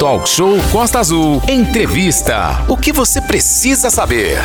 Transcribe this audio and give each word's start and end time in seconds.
Talk 0.00 0.26
Show 0.26 0.56
Costa 0.72 0.98
Azul. 0.98 1.42
Entrevista. 1.46 2.64
O 2.66 2.74
que 2.74 2.90
você 2.90 3.20
precisa 3.20 3.90
saber? 3.90 4.38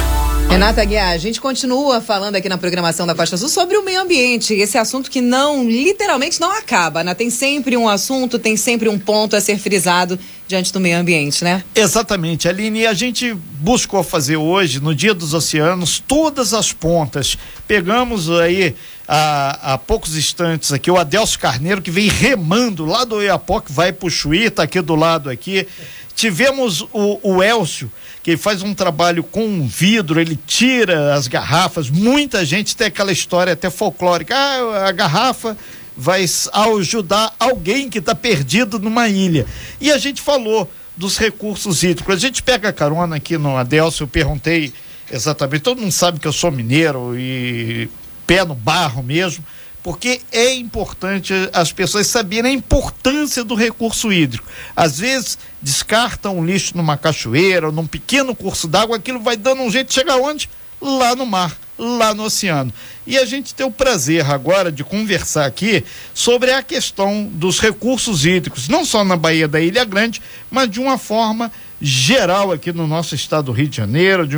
Renata 0.50 0.84
Guiar, 0.84 1.14
a 1.14 1.18
gente 1.18 1.40
continua 1.40 2.02
falando 2.02 2.36
aqui 2.36 2.50
na 2.50 2.58
programação 2.58 3.08
da 3.08 3.16
Costa 3.16 3.38
Azul 3.38 3.48
sobre 3.48 3.78
o 3.78 3.84
meio 3.86 4.02
ambiente, 4.02 4.54
esse 4.54 4.78
assunto 4.78 5.10
que 5.10 5.22
não, 5.22 5.64
literalmente 5.64 6.42
não 6.42 6.52
acaba, 6.52 7.06
né? 7.06 7.14
Tem 7.14 7.30
sempre 7.30 7.78
um 7.78 7.88
assunto, 7.88 8.38
tem 8.38 8.58
sempre 8.58 8.90
um 8.90 9.00
ponto 9.00 9.34
a 9.34 9.40
ser 9.40 9.58
frisado 9.58 10.20
diante 10.46 10.74
do 10.74 10.80
meio 10.82 10.98
ambiente, 10.98 11.42
né? 11.42 11.64
Exatamente, 11.74 12.50
Aline, 12.50 12.86
a 12.86 12.94
gente 12.94 13.34
buscou 13.34 14.04
fazer 14.04 14.36
hoje, 14.36 14.82
no 14.82 14.94
Dia 14.94 15.14
dos 15.14 15.34
Oceanos, 15.34 16.04
todas 16.06 16.54
as 16.54 16.74
pontas. 16.74 17.38
Pegamos 17.66 18.30
aí 18.30 18.76
há, 19.08 19.74
há 19.74 19.78
poucos 19.78 20.18
instantes 20.18 20.72
aqui 20.72 20.90
o 20.90 20.98
Adelso 20.98 21.38
Carneiro, 21.40 21.82
que 21.82 21.92
vem 21.92 22.08
remando 22.08 22.86
lá 22.86 23.04
do 23.04 23.22
Iapoc, 23.22 23.72
vai 23.72 23.92
pro 23.92 24.10
Chuí, 24.10 24.50
tá 24.50 24.64
aqui 24.64 24.82
do 24.82 24.96
lado 24.96 25.30
aqui. 25.30 25.68
Tivemos 26.16 26.82
o, 26.94 27.20
o 27.22 27.44
Elcio, 27.44 27.92
que 28.24 28.38
faz 28.38 28.64
um 28.64 28.74
trabalho 28.74 29.24
com 29.24 29.68
vidro, 29.68 30.20
ele 30.20 30.40
tira 30.48 31.14
as 31.14 31.28
garrafas. 31.28 31.90
Muita 31.90 32.46
gente 32.46 32.76
tem 32.76 32.88
aquela 32.88 33.12
história 33.12 33.54
até 33.54 33.70
folclórica. 33.70 34.36
Ah, 34.36 34.88
a 34.88 34.92
garrafa 34.92 35.58
vai 35.96 36.26
ajudar 36.54 37.34
alguém 37.40 37.90
que 37.90 38.00
está 38.00 38.16
perdido 38.16 38.80
numa 38.80 39.08
ilha. 39.08 39.46
E 39.80 39.92
a 39.92 39.98
gente 39.98 40.22
falou 40.22 40.70
dos 40.96 41.18
recursos 41.18 41.84
hídricos. 41.84 42.16
A 42.16 42.20
gente 42.20 42.42
pega 42.42 42.72
carona 42.72 43.18
aqui 43.18 43.38
no 43.38 43.58
Adelso, 43.58 44.04
eu 44.04 44.08
perguntei 44.08 44.74
exatamente, 45.12 45.62
todo 45.62 45.82
mundo 45.82 45.92
sabe 45.92 46.20
que 46.20 46.28
eu 46.28 46.34
sou 46.34 46.52
mineiro 46.52 47.14
e 47.18 47.90
pé 48.26 48.44
no 48.44 48.56
barro 48.56 49.04
mesmo 49.04 49.44
porque 49.86 50.20
é 50.32 50.52
importante 50.56 51.32
as 51.54 51.72
pessoas 51.72 52.08
saberem 52.08 52.50
a 52.50 52.56
importância 52.56 53.44
do 53.44 53.54
recurso 53.54 54.12
hídrico. 54.12 54.48
Às 54.76 54.98
vezes 54.98 55.38
descartam 55.62 56.40
o 56.40 56.44
lixo 56.44 56.76
numa 56.76 56.98
cachoeira 56.98 57.68
ou 57.68 57.72
num 57.72 57.86
pequeno 57.86 58.36
curso 58.36 58.68
d'água, 58.68 58.98
aquilo 58.98 59.20
vai 59.20 59.38
dando 59.38 59.62
um 59.62 59.70
jeito 59.70 59.90
de 59.90 59.94
chegar 59.94 60.18
onde? 60.18 60.50
Lá 60.82 61.16
no 61.16 61.24
mar, 61.24 61.56
lá 61.78 62.16
no 62.16 62.24
oceano. 62.24 62.74
E 63.06 63.16
a 63.16 63.26
gente 63.26 63.54
tem 63.54 63.64
o 63.64 63.70
prazer 63.70 64.26
agora 64.26 64.72
de 64.72 64.84
conversar 64.84 65.46
aqui 65.46 65.86
sobre 66.16 66.52
a 66.52 66.64
questão 66.64 67.30
dos 67.32 67.60
recursos 67.60 68.26
hídricos, 68.26 68.68
não 68.68 68.86
só 68.86 69.04
na 69.04 69.16
Baía 69.16 69.48
da 69.48 69.62
Ilha 69.62 69.86
Grande, 69.86 70.20
mas 70.50 70.68
de 70.68 70.80
uma 70.80 70.98
forma 70.98 71.52
geral 71.86 72.52
aqui 72.52 72.74
no 72.74 72.88
nosso 72.88 73.14
estado 73.14 73.46
do 73.46 73.52
Rio 73.52 73.68
de 73.68 73.78
Janeiro, 73.78 74.28
de, 74.28 74.38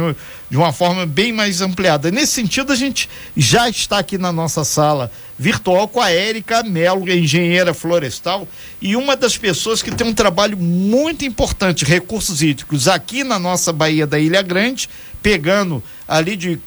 de 0.50 0.58
uma 0.58 0.74
forma 0.74 1.06
bem 1.06 1.32
mais 1.32 1.62
ampliada. 1.62 2.12
Nesse 2.12 2.34
sentido, 2.34 2.74
a 2.74 2.76
gente 2.76 3.10
já 3.38 3.70
está 3.70 4.00
aqui 4.00 4.18
na 4.18 4.34
nossa 4.34 4.66
sala 4.66 5.10
virtual 5.40 5.88
com 5.88 6.02
a 6.02 6.12
Érica 6.12 6.62
Melo, 6.64 7.10
engenheira 7.10 7.74
florestal, 7.74 8.46
e 8.82 8.98
uma 8.98 9.16
das 9.16 9.38
pessoas 9.38 9.82
que 9.82 9.92
tem 9.92 10.06
um 10.06 10.14
trabalho 10.14 10.58
muito 10.58 11.24
importante, 11.24 11.86
recursos 11.86 12.42
hídricos, 12.42 12.88
aqui 12.88 13.24
na 13.24 13.40
nossa 13.40 13.72
Baía 13.72 14.06
da 14.06 14.20
Ilha 14.20 14.42
Grande, 14.42 14.90
pegando 15.22 15.82
ali 16.06 16.36
de 16.36 16.60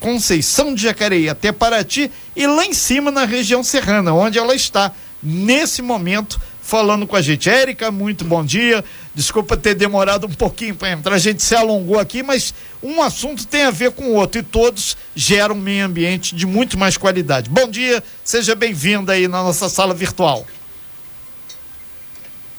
Conceição 0.00 0.74
de 0.74 0.82
Jacareí 0.82 1.28
até 1.28 1.52
Paraty 1.52 2.10
e 2.34 2.46
lá 2.46 2.66
em 2.66 2.74
cima 2.74 3.10
na 3.10 3.24
região 3.24 3.62
serrana, 3.62 4.12
onde 4.12 4.38
ela 4.38 4.54
está 4.54 4.92
nesse 5.22 5.80
momento 5.80 6.38
falando 6.64 7.06
com 7.06 7.14
a 7.14 7.20
gente. 7.20 7.48
Érica, 7.48 7.90
muito 7.90 8.24
bom 8.24 8.44
dia. 8.44 8.82
Desculpa 9.14 9.56
ter 9.56 9.74
demorado 9.74 10.26
um 10.26 10.30
pouquinho 10.30 10.74
para 10.74 10.90
entrar, 10.90 11.14
a 11.14 11.18
gente 11.18 11.42
se 11.42 11.54
alongou 11.54 12.00
aqui, 12.00 12.22
mas 12.22 12.54
um 12.82 13.02
assunto 13.02 13.46
tem 13.46 13.64
a 13.64 13.70
ver 13.70 13.92
com 13.92 14.04
o 14.06 14.14
outro 14.14 14.40
e 14.40 14.42
todos 14.42 14.96
geram 15.14 15.54
um 15.54 15.58
meio 15.58 15.84
ambiente 15.84 16.34
de 16.34 16.46
muito 16.46 16.78
mais 16.78 16.96
qualidade. 16.96 17.50
Bom 17.50 17.68
dia, 17.68 18.02
seja 18.24 18.54
bem-vinda 18.54 19.12
aí 19.12 19.28
na 19.28 19.42
nossa 19.42 19.68
sala 19.68 19.94
virtual. 19.94 20.46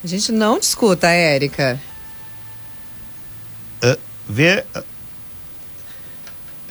A 0.03 0.07
gente 0.07 0.31
não 0.31 0.59
discuta, 0.59 1.09
Érica. 1.09 1.81
Uh, 3.83 3.97
vê. 4.29 4.63
Uh, 4.75 4.83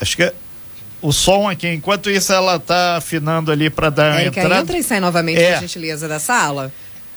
acho 0.01 0.17
que 0.17 0.33
o 1.03 1.13
som 1.13 1.49
aqui, 1.49 1.69
enquanto 1.69 2.09
isso 2.09 2.33
ela 2.33 2.57
está 2.57 2.97
afinando 2.97 3.51
ali 3.51 3.69
para 3.69 3.91
dar 3.91 4.21
Érica, 4.21 4.41
entrada. 4.41 4.63
entra 4.63 4.79
e 4.79 4.83
sai 4.85 5.01
novamente, 5.01 5.43
é. 5.43 5.55
por 5.55 5.63
gentileza, 5.63 6.07
da 6.07 6.21
sala. 6.21 6.73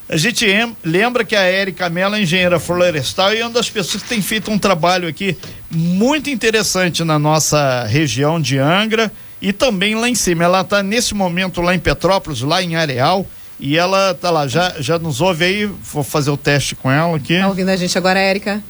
A 0.09 0.15
gente 0.15 0.45
lembra 0.85 1.25
que 1.25 1.35
a 1.35 1.41
Érica 1.41 1.89
Mello 1.89 2.15
é 2.15 2.21
engenheira 2.21 2.59
florestal 2.59 3.33
e 3.33 3.39
é 3.39 3.43
uma 3.43 3.51
das 3.51 3.69
pessoas 3.69 4.03
que 4.03 4.09
tem 4.09 4.21
feito 4.21 4.49
um 4.49 4.57
trabalho 4.57 5.05
aqui 5.05 5.37
muito 5.69 6.29
interessante 6.29 7.03
na 7.03 7.19
nossa 7.19 7.83
região 7.83 8.39
de 8.39 8.57
Angra 8.57 9.11
e 9.41 9.51
também 9.51 9.95
lá 9.95 10.07
em 10.07 10.15
cima. 10.15 10.45
Ela 10.45 10.61
está 10.61 10.81
nesse 10.81 11.13
momento 11.13 11.61
lá 11.61 11.75
em 11.75 11.79
Petrópolis, 11.79 12.39
lá 12.39 12.63
em 12.63 12.77
Areal, 12.77 13.25
e 13.59 13.77
ela 13.77 14.13
tá 14.13 14.29
lá, 14.29 14.47
já, 14.47 14.75
já 14.79 14.97
nos 14.97 15.19
ouve 15.19 15.43
aí, 15.43 15.65
vou 15.65 16.03
fazer 16.03 16.31
o 16.31 16.37
teste 16.37 16.73
com 16.73 16.89
ela 16.89 17.17
aqui. 17.17 17.37
Tá 17.37 17.47
ouvindo 17.49 17.69
a 17.69 17.75
gente 17.75 17.97
agora, 17.97 18.17
Érica? 18.17 18.63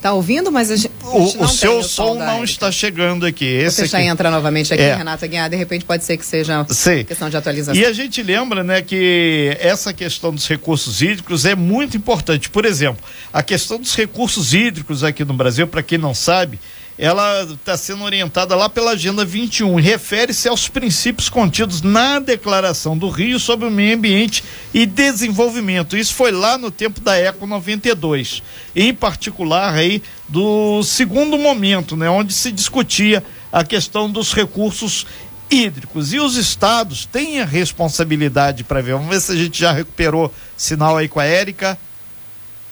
Tá 0.00 0.12
ouvindo, 0.12 0.52
mas 0.52 0.70
a 0.70 0.76
gente, 0.76 0.92
a 1.02 1.18
gente 1.18 1.38
o, 1.38 1.44
o 1.44 1.48
seu 1.48 1.82
som, 1.82 2.14
não 2.14 2.44
está 2.44 2.70
chegando 2.70 3.24
aqui. 3.26 3.44
Esse 3.44 3.82
Você 3.82 3.86
já 3.86 4.02
entra 4.02 4.30
novamente 4.30 4.72
aqui, 4.72 4.82
é. 4.82 4.94
Renata 4.94 5.26
Guiar, 5.26 5.48
de 5.48 5.56
repente 5.56 5.84
pode 5.84 6.04
ser 6.04 6.16
que 6.16 6.24
seja 6.24 6.64
Sim. 6.68 7.04
questão 7.04 7.30
de 7.30 7.36
atualização. 7.36 7.74
E 7.74 7.84
a 7.84 7.92
gente 7.92 8.22
lembra, 8.22 8.62
né, 8.62 8.82
que 8.82 9.56
essa 9.58 9.92
questão 9.92 10.34
dos 10.34 10.46
recursos 10.46 11.02
hídricos 11.02 11.44
é 11.44 11.54
muito 11.54 11.96
importante. 11.96 12.50
Por 12.50 12.64
exemplo, 12.64 13.02
a 13.32 13.42
questão 13.42 13.78
dos 13.78 13.94
recursos 13.94 14.54
hídricos 14.54 15.02
aqui 15.02 15.24
no 15.24 15.34
Brasil, 15.34 15.66
para 15.66 15.82
quem 15.82 15.98
não 15.98 16.14
sabe, 16.14 16.60
ela 16.98 17.42
está 17.42 17.76
sendo 17.76 18.04
orientada 18.04 18.54
lá 18.54 18.68
pela 18.68 18.92
Agenda 18.92 19.24
21 19.24 19.78
e 19.78 19.82
refere-se 19.82 20.48
aos 20.48 20.68
princípios 20.68 21.28
contidos 21.28 21.82
na 21.82 22.18
Declaração 22.18 22.96
do 22.96 23.10
Rio 23.10 23.38
sobre 23.38 23.66
o 23.66 23.70
Meio 23.70 23.96
Ambiente 23.96 24.42
e 24.72 24.86
Desenvolvimento. 24.86 25.96
Isso 25.96 26.14
foi 26.14 26.32
lá 26.32 26.56
no 26.56 26.70
tempo 26.70 27.00
da 27.00 27.16
Eco 27.16 27.46
92, 27.46 28.42
em 28.74 28.94
particular 28.94 29.74
aí 29.74 30.02
do 30.28 30.82
segundo 30.82 31.36
momento, 31.36 31.96
né, 31.96 32.08
onde 32.08 32.32
se 32.32 32.50
discutia 32.50 33.22
a 33.52 33.62
questão 33.62 34.10
dos 34.10 34.32
recursos 34.32 35.06
hídricos. 35.50 36.12
E 36.12 36.18
os 36.18 36.36
estados 36.36 37.06
têm 37.06 37.40
a 37.40 37.44
responsabilidade 37.44 38.64
para 38.64 38.80
ver. 38.80 38.92
Vamos 38.92 39.08
ver 39.08 39.20
se 39.20 39.32
a 39.32 39.36
gente 39.36 39.58
já 39.58 39.72
recuperou 39.72 40.32
sinal 40.56 40.96
aí 40.96 41.08
com 41.08 41.20
a 41.20 41.24
Érica. 41.24 41.78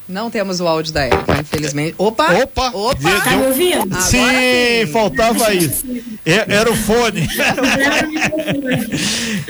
Não 0.06 0.30
temos 0.30 0.60
o 0.60 0.68
áudio 0.68 0.92
da 0.92 1.04
Érica, 1.04 1.40
infelizmente. 1.40 1.94
Opa! 1.96 2.30
Opa! 2.34 2.70
Opa! 2.74 2.94
Deu, 2.94 3.22
tá 3.22 3.30
me 3.38 3.46
ouvindo? 3.46 3.98
Sim, 4.02 4.18
sim, 4.28 4.92
faltava 4.92 5.54
isso. 5.54 5.82
É, 6.26 6.44
era 6.54 6.70
o 6.70 6.76
fone. 6.76 7.26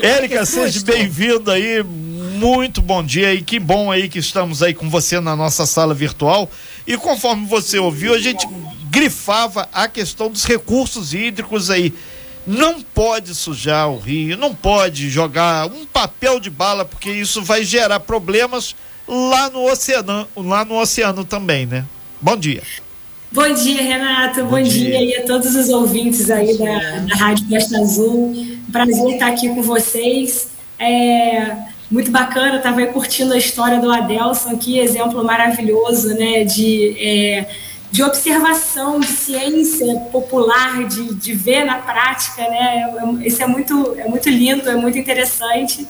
Érica, 0.01 0.47
seja 0.47 0.81
bem-vinda 0.85 1.55
aí. 1.55 1.83
Muito 1.83 2.81
bom 2.81 3.03
dia 3.03 3.35
e 3.35 3.43
que 3.43 3.59
bom 3.59 3.91
aí 3.91 4.09
que 4.09 4.21
estamos 4.21 4.63
aí 4.63 4.73
com 4.75 4.89
você 4.89 5.19
na 5.19 5.35
nossa 5.35 5.67
sala 5.67 5.93
virtual. 5.93 6.49
E 6.87 6.97
conforme 6.97 7.47
você 7.47 7.81
ouviu, 7.81 8.15
a 8.15 8.21
gente 8.21 8.47
grifava 8.91 9.69
a 9.73 9.89
questão 9.89 10.31
dos 10.31 10.45
recursos 10.45 11.13
hídricos 11.13 11.69
aí. 11.69 11.93
Não 12.47 12.81
pode 12.81 13.35
sujar 13.35 13.91
o 13.91 13.99
rio, 13.99 14.37
não 14.37 14.55
pode 14.55 15.11
jogar 15.11 15.67
um 15.67 15.85
papel 15.85 16.39
de 16.39 16.51
bala, 16.51 16.85
porque 16.85 17.11
isso 17.11 17.43
vai 17.43 17.65
gerar 17.65 17.99
problemas 18.01 18.77
lá 19.07 19.51
no 19.51 19.65
oceano, 19.71 20.27
lá 20.37 20.65
no 20.65 20.79
oceano 20.79 21.25
também, 21.25 21.67
né? 21.67 21.85
Bom 22.21 22.37
dia. 22.37 22.63
Bom 23.31 23.53
dia, 23.53 23.83
Renato. 23.83 24.45
Bom, 24.45 24.51
Bom 24.51 24.63
dia. 24.63 24.71
dia 24.71 24.99
aí 24.99 25.17
a 25.17 25.27
todos 25.27 25.55
os 25.57 25.69
ouvintes 25.69 26.31
aí 26.31 26.57
da, 26.57 27.01
da 27.01 27.17
Rádio 27.17 27.49
Costa 27.49 27.79
Azul. 27.79 28.59
Prazer 28.71 29.15
estar 29.15 29.27
aqui 29.27 29.49
com 29.49 29.63
vocês. 29.63 30.49
É 30.79 31.75
muito 31.91 32.11
bacana, 32.11 32.57
estava 32.57 32.81
aí 32.81 32.87
curtindo 32.87 33.35
a 33.35 33.37
história 33.37 33.79
do 33.81 33.91
Adelson, 33.91 34.57
que 34.57 34.79
exemplo 34.79 35.23
maravilhoso, 35.23 36.15
né, 36.15 36.43
de, 36.43 36.97
é, 36.99 37.47
de 37.91 38.03
observação, 38.03 38.99
de 38.99 39.07
ciência 39.07 39.95
popular, 40.11 40.89
de, 40.89 41.15
de 41.15 41.33
ver 41.35 41.65
na 41.65 41.77
prática, 41.77 42.43
né, 42.49 42.93
isso 43.25 43.43
é 43.43 43.47
muito, 43.47 43.95
é 43.97 44.09
muito 44.09 44.29
lindo, 44.29 44.69
é 44.69 44.75
muito 44.75 44.99
interessante. 44.99 45.87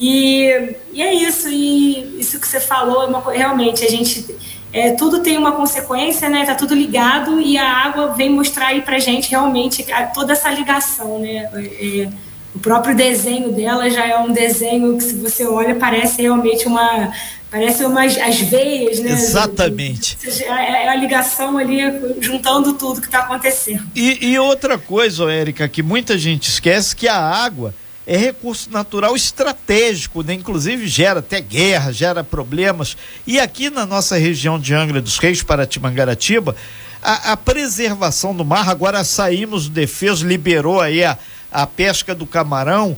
E, 0.00 0.76
e 0.94 1.02
é 1.02 1.12
isso, 1.12 1.48
e 1.50 2.18
isso 2.18 2.40
que 2.40 2.48
você 2.48 2.58
falou, 2.58 3.02
é 3.02 3.06
uma, 3.06 3.32
realmente, 3.32 3.84
a 3.84 3.90
gente. 3.90 4.34
É, 4.72 4.92
tudo 4.92 5.20
tem 5.20 5.36
uma 5.36 5.52
consequência, 5.52 6.28
né? 6.28 6.46
Tá 6.46 6.54
tudo 6.54 6.74
ligado 6.74 7.40
e 7.40 7.58
a 7.58 7.68
água 7.68 8.14
vem 8.14 8.30
mostrar 8.30 8.68
aí 8.68 8.80
pra 8.80 9.00
gente 9.00 9.28
realmente 9.28 9.84
toda 10.14 10.32
essa 10.32 10.48
ligação, 10.48 11.18
né? 11.18 11.50
É, 11.54 12.08
o 12.54 12.58
próprio 12.58 12.96
desenho 12.96 13.52
dela 13.52 13.90
já 13.90 14.06
é 14.06 14.16
um 14.18 14.32
desenho 14.32 14.96
que, 14.96 15.04
se 15.04 15.14
você 15.14 15.44
olha, 15.46 15.74
parece 15.74 16.22
realmente 16.22 16.66
uma. 16.66 17.12
Parece 17.50 17.84
umas 17.84 18.16
as 18.16 18.40
veias, 18.40 19.00
né? 19.00 19.10
Exatamente. 19.10 20.16
É, 20.44 20.84
é 20.84 20.88
a 20.88 20.94
ligação 20.94 21.58
ali, 21.58 21.80
juntando 22.20 22.74
tudo 22.74 23.00
que 23.00 23.08
está 23.08 23.20
acontecendo. 23.20 23.82
E, 23.94 24.24
e 24.24 24.38
outra 24.38 24.78
coisa, 24.78 25.30
Érica, 25.30 25.68
que 25.68 25.82
muita 25.82 26.16
gente 26.16 26.48
esquece 26.48 26.94
que 26.94 27.08
a 27.08 27.18
água 27.18 27.74
é 28.10 28.16
recurso 28.16 28.68
natural 28.72 29.14
estratégico, 29.14 30.24
né? 30.24 30.34
inclusive 30.34 30.88
gera 30.88 31.20
até 31.20 31.40
guerra, 31.40 31.92
gera 31.92 32.24
problemas. 32.24 32.96
E 33.24 33.38
aqui 33.38 33.70
na 33.70 33.86
nossa 33.86 34.16
região 34.18 34.58
de 34.58 34.74
Angra 34.74 35.00
dos 35.00 35.16
Reis, 35.16 35.44
Paraty-Mangaratiba, 35.44 36.56
a, 37.00 37.30
a, 37.30 37.36
preservação 37.36 38.34
do 38.34 38.44
mar, 38.44 38.68
agora 38.68 39.04
saímos 39.04 39.68
do 39.68 39.74
defeso, 39.74 40.26
liberou 40.26 40.80
aí 40.80 41.04
a, 41.04 41.16
a 41.52 41.68
pesca 41.68 42.12
do 42.12 42.26
camarão. 42.26 42.96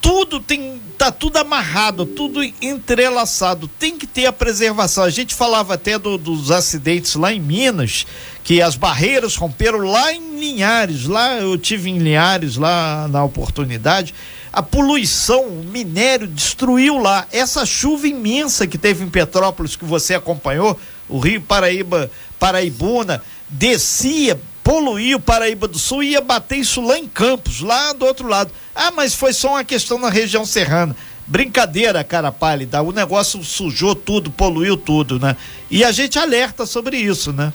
tudo 0.00 0.40
tem 0.40 0.80
tá 0.96 1.12
tudo 1.12 1.36
amarrado, 1.36 2.06
tudo 2.06 2.42
entrelaçado. 2.62 3.68
Tem 3.68 3.98
que 3.98 4.06
ter 4.06 4.24
a 4.24 4.32
preservação. 4.32 5.04
A 5.04 5.10
gente 5.10 5.34
falava 5.34 5.74
até 5.74 5.98
do, 5.98 6.16
dos 6.16 6.50
acidentes 6.50 7.14
lá 7.14 7.30
em 7.30 7.40
Minas, 7.40 8.06
que 8.42 8.62
as 8.62 8.74
barreiras 8.74 9.36
romperam 9.36 9.80
lá 9.80 10.14
em 10.14 10.40
Linhares. 10.40 11.04
Lá 11.04 11.34
eu 11.34 11.58
tive 11.58 11.90
em 11.90 11.98
Linhares 11.98 12.56
lá 12.56 13.06
na 13.08 13.22
oportunidade. 13.22 14.14
A 14.56 14.62
poluição, 14.62 15.42
o 15.42 15.64
minério 15.64 16.26
destruiu 16.26 16.96
lá. 16.96 17.26
Essa 17.30 17.66
chuva 17.66 18.08
imensa 18.08 18.66
que 18.66 18.78
teve 18.78 19.04
em 19.04 19.10
Petrópolis 19.10 19.76
que 19.76 19.84
você 19.84 20.14
acompanhou, 20.14 20.80
o 21.10 21.18
Rio 21.18 21.42
Paraíba, 21.42 22.10
Paraibuna, 22.38 23.22
descia 23.50 24.40
poluir 24.64 25.14
o 25.14 25.20
Paraíba 25.20 25.68
do 25.68 25.78
Sul 25.78 26.02
e 26.02 26.12
ia 26.12 26.22
bater 26.22 26.56
isso 26.56 26.80
lá 26.80 26.98
em 26.98 27.06
Campos, 27.06 27.60
lá 27.60 27.92
do 27.92 28.06
outro 28.06 28.26
lado. 28.26 28.50
Ah, 28.74 28.90
mas 28.90 29.14
foi 29.14 29.34
só 29.34 29.50
uma 29.50 29.62
questão 29.62 29.98
na 29.98 30.08
região 30.08 30.46
serrana. 30.46 30.96
Brincadeira, 31.26 32.02
cara 32.02 32.32
pálida. 32.32 32.80
O 32.80 32.92
negócio 32.92 33.44
sujou 33.44 33.94
tudo, 33.94 34.30
poluiu 34.30 34.78
tudo, 34.78 35.20
né? 35.20 35.36
E 35.70 35.84
a 35.84 35.92
gente 35.92 36.18
alerta 36.18 36.64
sobre 36.64 36.96
isso, 36.96 37.30
né? 37.30 37.52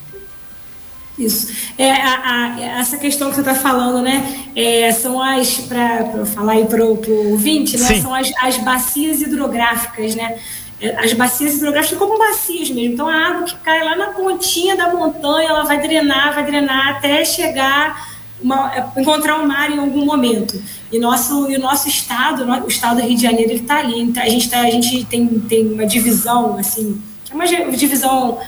Isso. 1.18 1.52
É, 1.76 1.90
a, 1.90 2.22
a, 2.24 2.60
essa 2.80 2.96
questão 2.96 3.28
que 3.28 3.34
você 3.34 3.42
está 3.42 3.54
falando, 3.54 4.02
né? 4.02 4.46
É, 4.56 4.90
são 4.92 5.20
as, 5.20 5.58
para 5.58 6.24
falar 6.26 6.52
aí 6.52 6.64
para 6.64 6.84
o 6.84 7.30
ouvinte, 7.30 7.78
né? 7.78 8.00
São 8.00 8.14
as, 8.14 8.32
as 8.40 8.56
bacias 8.58 9.20
hidrográficas, 9.20 10.14
né? 10.14 10.38
É, 10.80 11.04
as 11.04 11.12
bacias 11.12 11.56
hidrográficas 11.56 11.98
como 11.98 12.18
bacias 12.18 12.70
mesmo. 12.70 12.94
Então, 12.94 13.06
a 13.06 13.14
água 13.14 13.44
que 13.44 13.54
cai 13.56 13.84
lá 13.84 13.94
na 13.94 14.06
pontinha 14.08 14.74
da 14.74 14.92
montanha, 14.92 15.50
ela 15.50 15.64
vai 15.64 15.80
drenar, 15.80 16.34
vai 16.34 16.44
drenar 16.44 16.96
até 16.96 17.24
chegar, 17.24 18.10
uma, 18.42 18.74
é, 18.74 19.00
encontrar 19.00 19.38
o 19.38 19.42
um 19.42 19.46
mar 19.46 19.70
em 19.70 19.78
algum 19.78 20.06
momento. 20.06 20.60
E, 20.90 20.98
nosso, 20.98 21.50
e 21.50 21.56
o 21.56 21.60
nosso 21.60 21.88
estado, 21.88 22.44
o 22.64 22.68
estado 22.68 23.00
do 23.00 23.06
Rio 23.06 23.16
de 23.16 23.22
Janeiro, 23.22 23.50
ele 23.50 23.60
está 23.60 23.78
ali. 23.80 24.00
Então, 24.00 24.22
a 24.22 24.28
gente, 24.28 24.48
tá, 24.48 24.60
a 24.60 24.70
gente 24.70 25.04
tem, 25.04 25.28
tem 25.40 25.72
uma 25.72 25.86
divisão, 25.86 26.56
assim, 26.56 27.00
é 27.30 27.34
uma 27.34 27.76
divisão 27.76 28.38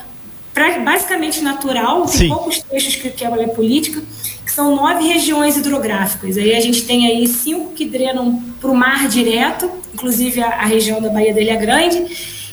pra, 0.55 0.79
basicamente 0.79 1.43
natural, 1.43 2.03
tem 2.07 2.21
Sim. 2.21 2.29
poucos 2.29 2.63
trechos 2.63 2.97
que, 2.97 3.11
que 3.11 3.25
ela 3.25 3.43
é 3.43 3.49
política, 3.49 4.01
que 4.45 4.53
são 4.53 4.77
nove 4.77 5.07
regiões 5.07 5.57
hidrográficas. 5.57 6.39
Aí 6.39 6.55
a 6.55 6.61
gente 6.61 6.85
tem 6.85 7.07
aí 7.07 7.27
cinco 7.27 7.73
que 7.73 7.85
drenam 7.85 8.41
para 8.61 8.71
o 8.71 8.75
mar 8.75 9.09
direto, 9.09 9.69
inclusive 9.93 10.41
a, 10.41 10.49
a, 10.49 10.65
região 10.65 11.03
da 11.03 11.11
Baía 11.11 11.35
da 11.35 11.41
Ilha 11.41 11.57
Grande, 11.57 12.07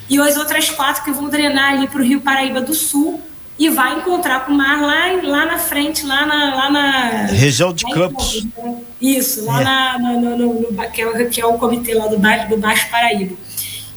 e 0.10 0.20
as 0.20 0.36
outras 0.36 0.70
quatro 0.70 1.04
que 1.04 1.12
vão 1.12 1.30
drenar 1.30 1.74
ali 1.74 1.88
para 1.88 2.02
o 2.02 2.04
Rio 2.04 2.20
Paraíba 2.20 2.60
do 2.60 2.74
Sul 2.74 3.22
e 3.58 3.70
vai 3.70 4.00
encontrar 4.00 4.46
com 4.46 4.52
o 4.52 4.56
mar 4.56 4.82
lá, 4.82 5.06
lá 5.22 5.46
na 5.46 5.60
frente, 5.60 6.04
lá 6.04 6.26
na. 6.26 6.56
Lá 6.56 6.72
na 6.72 7.26
região 7.28 7.72
de 7.72 7.84
Campos. 7.86 8.44
Né? 8.44 8.76
Isso, 9.00 9.46
lá 9.46 9.62
é. 9.62 9.64
na, 9.64 10.00
no, 10.00 10.38
no, 10.38 10.54
no, 10.62 10.92
que, 10.92 11.02
é, 11.02 11.26
que 11.26 11.40
é 11.40 11.46
o 11.46 11.54
comitê 11.54 11.94
lá 11.94 12.08
do, 12.08 12.18
baixo, 12.18 12.50
do 12.50 12.58
Baixo 12.58 12.90
Paraíba. 12.90 13.36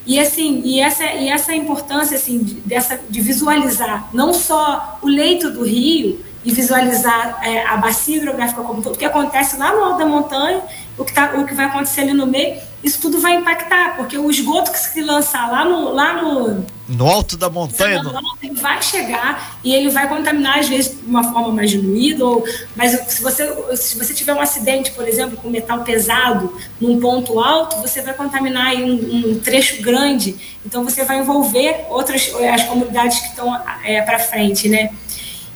E 0.06 0.18
assim, 0.18 0.60
e 0.64 0.80
essa, 0.80 1.04
e 1.04 1.28
essa 1.28 1.54
importância 1.54 2.16
assim, 2.16 2.38
de, 2.38 2.54
dessa, 2.54 3.00
de 3.08 3.20
visualizar 3.20 4.08
não 4.12 4.34
só 4.34 4.98
o 5.02 5.08
leito 5.08 5.50
do 5.50 5.64
rio, 5.64 6.20
e 6.44 6.52
visualizar 6.52 7.40
é, 7.42 7.64
a 7.64 7.76
bacia 7.78 8.18
hidrográfica 8.18 8.62
como 8.62 8.82
todo, 8.82 8.94
o 8.94 8.98
que 8.98 9.04
acontece 9.04 9.56
lá 9.56 9.74
no 9.74 9.82
alto 9.82 9.98
da 9.98 10.06
montanha, 10.06 10.62
o 10.96 11.04
que, 11.04 11.12
tá, 11.12 11.34
o 11.36 11.44
que 11.44 11.54
vai 11.54 11.66
acontecer 11.66 12.02
ali 12.02 12.12
no 12.12 12.26
meio, 12.26 12.60
isso 12.82 13.00
tudo 13.00 13.18
vai 13.18 13.34
impactar, 13.34 13.96
porque 13.96 14.16
o 14.16 14.30
esgoto 14.30 14.70
que 14.70 14.78
se 14.78 15.00
lançar 15.00 15.50
lá 15.50 15.64
no. 15.64 15.92
Lá 15.92 16.22
no, 16.22 16.66
no 16.86 17.06
alto 17.06 17.36
da 17.36 17.48
montanha. 17.48 18.02
No... 18.02 18.12
Ele 18.42 18.54
vai 18.54 18.80
chegar 18.82 19.58
e 19.64 19.74
ele 19.74 19.88
vai 19.88 20.06
contaminar, 20.06 20.58
às 20.58 20.68
vezes, 20.68 20.96
de 21.00 21.06
uma 21.06 21.24
forma 21.24 21.48
mais 21.50 21.70
diluída. 21.70 22.24
Ou, 22.24 22.44
mas 22.76 22.92
se 23.08 23.22
você, 23.22 23.76
se 23.76 23.96
você 23.96 24.12
tiver 24.12 24.34
um 24.34 24.40
acidente, 24.40 24.90
por 24.92 25.08
exemplo, 25.08 25.36
com 25.38 25.48
metal 25.48 25.82
pesado 25.82 26.54
num 26.78 27.00
ponto 27.00 27.40
alto, 27.40 27.80
você 27.80 28.02
vai 28.02 28.12
contaminar 28.12 28.74
um, 28.74 29.30
um 29.32 29.40
trecho 29.40 29.82
grande. 29.82 30.36
Então 30.64 30.84
você 30.84 31.04
vai 31.04 31.18
envolver 31.18 31.86
outras 31.88 32.30
as 32.52 32.64
comunidades 32.64 33.18
que 33.18 33.28
estão 33.28 33.54
é, 33.82 34.02
para 34.02 34.18
frente, 34.18 34.68
né? 34.68 34.90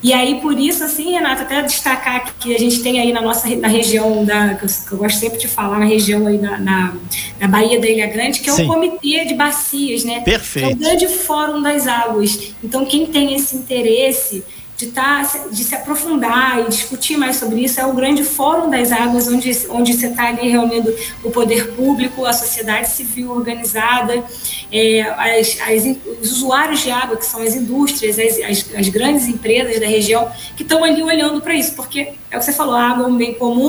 E 0.03 0.13
aí, 0.13 0.41
por 0.41 0.59
isso, 0.59 0.85
assim, 0.85 1.13
Renata, 1.13 1.43
até 1.43 1.61
destacar 1.63 2.35
que 2.39 2.55
a 2.55 2.59
gente 2.59 2.83
tem 2.83 3.01
aí 3.01 3.13
na 3.13 3.21
nossa 3.21 3.49
na 3.57 3.67
região, 3.67 4.25
da, 4.25 4.55
que 4.55 4.65
eu, 4.65 4.69
que 4.69 4.93
eu 4.93 4.99
gosto 4.99 5.19
sempre 5.19 5.39
de 5.39 5.49
falar, 5.49 5.79
na 5.79 5.87
região 5.87 6.27
aí 6.27 6.39
na, 6.39 6.59
na, 6.59 6.95
na 7.41 7.49
Bahia 7.49 7.81
da 7.81 7.89
Ilha 7.89 8.07
Grande, 8.07 8.39
que 8.39 8.49
é 8.49 8.53
o 8.53 8.67
Comitê 8.67 9.25
de 9.25 9.35
Bacias, 9.35 10.05
né? 10.05 10.21
Perfeito. 10.21 10.69
Que 10.69 10.73
é 10.73 10.75
o 10.75 10.79
grande 10.79 11.09
fórum 11.09 11.61
das 11.61 11.87
águas. 11.89 12.55
Então, 12.63 12.85
quem 12.85 13.07
tem 13.07 13.35
esse 13.35 13.57
interesse 13.57 14.45
de, 14.79 14.87
tá, 14.87 15.29
de 15.51 15.65
se 15.65 15.75
aprofundar 15.75 16.61
e 16.61 16.69
discutir 16.69 17.17
mais 17.17 17.37
sobre 17.37 17.61
isso. 17.63 17.81
É 17.81 17.87
o 17.87 17.93
grande 17.93 18.23
fórum 18.23 18.71
das 18.71 18.93
águas, 18.93 19.27
onde, 19.27 19.51
onde 19.69 19.93
você 19.93 20.07
está 20.07 20.29
ali 20.29 20.49
reunindo 20.49 20.95
o 21.25 21.31
poder 21.33 21.73
público, 21.75 22.25
a 22.25 22.33
sociedade 22.33 22.89
civil 22.89 23.33
organizada, 23.33 24.25
é, 24.71 25.03
as, 25.03 25.59
as, 25.61 25.97
os 26.23 26.33
usuários 26.33 26.81
de 26.81 26.93
água, 26.93 27.17
que 27.17 27.27
são 27.27 27.43
as 27.43 27.57
indústrias, 27.57 28.19
as, 28.21 28.39
as, 28.39 28.75
as 28.77 28.89
grandes 28.89 29.27
empresas 29.27 29.81
da 29.81 29.87
região, 29.87 30.31
que 30.57 30.63
estão 30.63 30.85
ali 30.85 31.03
olhando 31.03 31.41
para 31.41 31.55
isso, 31.55 31.75
porque 31.75 32.13
é 32.31 32.37
o 32.37 32.39
que 32.39 32.45
você 32.45 32.53
falou, 32.53 32.77
a 32.77 32.91
água 32.91 33.05
é 33.05 33.09
um 33.09 33.17
bem 33.17 33.35
comum 33.35 33.69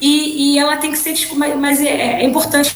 e, 0.00 0.54
e 0.54 0.58
ela 0.58 0.78
tem 0.78 0.92
que 0.92 0.98
ser, 0.98 1.14
mas 1.58 1.82
é, 1.82 2.22
é 2.22 2.24
importante 2.24 2.74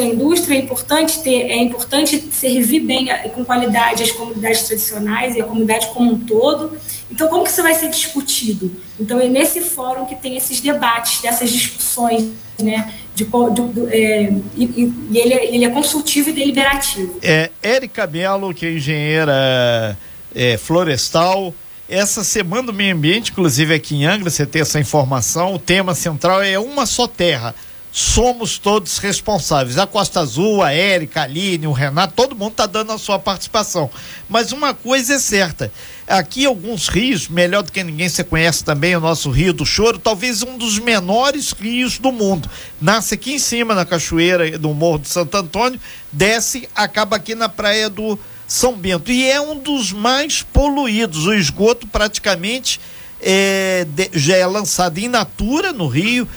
a 0.00 0.04
indústria, 0.04 0.56
é 0.56 0.58
importante 0.58 1.22
ter, 1.22 1.50
é 1.50 1.56
importante 1.56 2.28
servir 2.32 2.80
bem 2.80 3.08
com 3.34 3.44
qualidade 3.44 4.02
as 4.02 4.10
comunidades 4.12 4.62
tradicionais 4.62 5.36
e 5.36 5.40
a 5.40 5.44
comunidade 5.44 5.88
como 5.88 6.12
um 6.12 6.18
todo. 6.18 6.76
Então, 7.10 7.28
como 7.28 7.44
que 7.44 7.50
isso 7.50 7.62
vai 7.62 7.74
ser 7.74 7.88
discutido? 7.90 8.70
Então, 8.98 9.20
é 9.20 9.28
nesse 9.28 9.60
fórum 9.60 10.04
que 10.04 10.14
tem 10.14 10.36
esses 10.36 10.60
debates, 10.60 11.20
dessas 11.20 11.50
discussões, 11.50 12.28
né? 12.60 12.92
De, 13.14 13.24
de, 13.24 13.28
de 13.28 13.94
é, 13.94 14.32
e, 14.56 14.92
e 15.10 15.18
ele, 15.18 15.34
ele, 15.34 15.64
é 15.64 15.70
consultivo 15.70 16.30
e 16.30 16.32
deliberativo. 16.32 17.18
É, 17.22 17.50
Érica 17.62 18.06
Belo, 18.06 18.52
que 18.52 18.66
é 18.66 18.72
engenheira 18.72 19.96
é, 20.34 20.56
florestal, 20.56 21.54
essa 21.88 22.24
semana 22.24 22.64
do 22.64 22.72
meio 22.72 22.94
ambiente, 22.94 23.30
inclusive 23.30 23.74
aqui 23.74 23.94
em 23.94 24.06
Angra, 24.06 24.30
você 24.30 24.46
tem 24.46 24.62
essa 24.62 24.80
informação, 24.80 25.54
o 25.54 25.58
tema 25.58 25.94
central 25.94 26.42
é 26.42 26.58
uma 26.58 26.86
só 26.86 27.06
terra 27.06 27.54
somos 27.96 28.58
todos 28.58 28.98
responsáveis. 28.98 29.78
A 29.78 29.86
Costa 29.86 30.18
Azul, 30.18 30.60
a 30.64 30.72
Érica, 30.72 31.20
a 31.20 31.22
Aline, 31.22 31.68
o 31.68 31.72
Renato, 31.72 32.12
todo 32.16 32.34
mundo 32.34 32.50
está 32.50 32.66
dando 32.66 32.90
a 32.90 32.98
sua 32.98 33.20
participação. 33.20 33.88
Mas 34.28 34.50
uma 34.50 34.74
coisa 34.74 35.14
é 35.14 35.18
certa: 35.20 35.72
aqui 36.04 36.44
alguns 36.44 36.88
rios, 36.88 37.28
melhor 37.28 37.62
do 37.62 37.70
que 37.70 37.84
ninguém, 37.84 38.08
você 38.08 38.24
conhece 38.24 38.64
também 38.64 38.96
o 38.96 39.00
nosso 39.00 39.30
Rio 39.30 39.52
do 39.52 39.64
Choro, 39.64 39.96
talvez 39.96 40.42
um 40.42 40.58
dos 40.58 40.80
menores 40.80 41.52
rios 41.52 41.96
do 41.96 42.10
mundo. 42.10 42.50
Nasce 42.80 43.14
aqui 43.14 43.34
em 43.34 43.38
cima, 43.38 43.76
na 43.76 43.84
cachoeira 43.84 44.58
do 44.58 44.74
Morro 44.74 44.98
de 44.98 45.08
Santo 45.08 45.36
Antônio, 45.36 45.80
desce, 46.10 46.68
acaba 46.74 47.14
aqui 47.14 47.36
na 47.36 47.48
praia 47.48 47.88
do 47.88 48.18
São 48.48 48.72
Bento. 48.72 49.12
E 49.12 49.30
é 49.30 49.40
um 49.40 49.56
dos 49.56 49.92
mais 49.92 50.42
poluídos. 50.42 51.28
O 51.28 51.32
esgoto 51.32 51.86
praticamente 51.86 52.80
é, 53.22 53.86
de, 53.88 54.10
já 54.14 54.36
é 54.36 54.46
lançado 54.46 54.98
in 54.98 55.06
natura 55.06 55.72
no 55.72 55.86
rio 55.86 56.28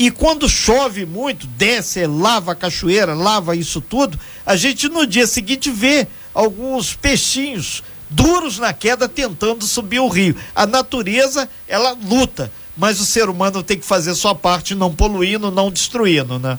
e 0.00 0.10
quando 0.10 0.48
chove 0.48 1.04
muito, 1.04 1.46
desce, 1.46 2.06
lava 2.06 2.52
a 2.52 2.54
cachoeira, 2.54 3.12
lava 3.12 3.54
isso 3.54 3.82
tudo, 3.82 4.18
a 4.46 4.56
gente 4.56 4.88
no 4.88 5.06
dia 5.06 5.26
seguinte 5.26 5.70
vê 5.70 6.06
alguns 6.32 6.94
peixinhos 6.94 7.82
duros 8.08 8.58
na 8.58 8.72
queda 8.72 9.06
tentando 9.06 9.62
subir 9.66 10.00
o 10.00 10.08
rio. 10.08 10.34
A 10.54 10.66
natureza, 10.66 11.50
ela 11.68 11.94
luta, 12.02 12.50
mas 12.74 12.98
o 12.98 13.04
ser 13.04 13.28
humano 13.28 13.62
tem 13.62 13.78
que 13.78 13.84
fazer 13.84 14.14
sua 14.14 14.34
parte, 14.34 14.74
não 14.74 14.90
poluindo, 14.90 15.50
não 15.50 15.70
destruindo, 15.70 16.38
né? 16.38 16.58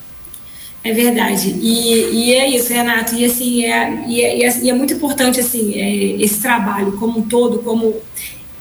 É 0.84 0.94
verdade. 0.94 1.50
E, 1.50 2.12
e 2.12 2.34
é 2.36 2.48
isso, 2.48 2.72
Renato. 2.72 3.16
E 3.16 3.26
assim, 3.26 3.66
é, 3.66 4.06
e 4.08 4.22
é, 4.22 4.60
e 4.62 4.70
é, 4.70 4.74
muito 4.74 4.94
importante 4.94 5.40
assim, 5.40 5.74
é, 5.74 6.22
esse 6.22 6.40
trabalho 6.40 6.92
como 6.92 7.18
um 7.18 7.24
todo, 7.24 7.58
como 7.64 7.96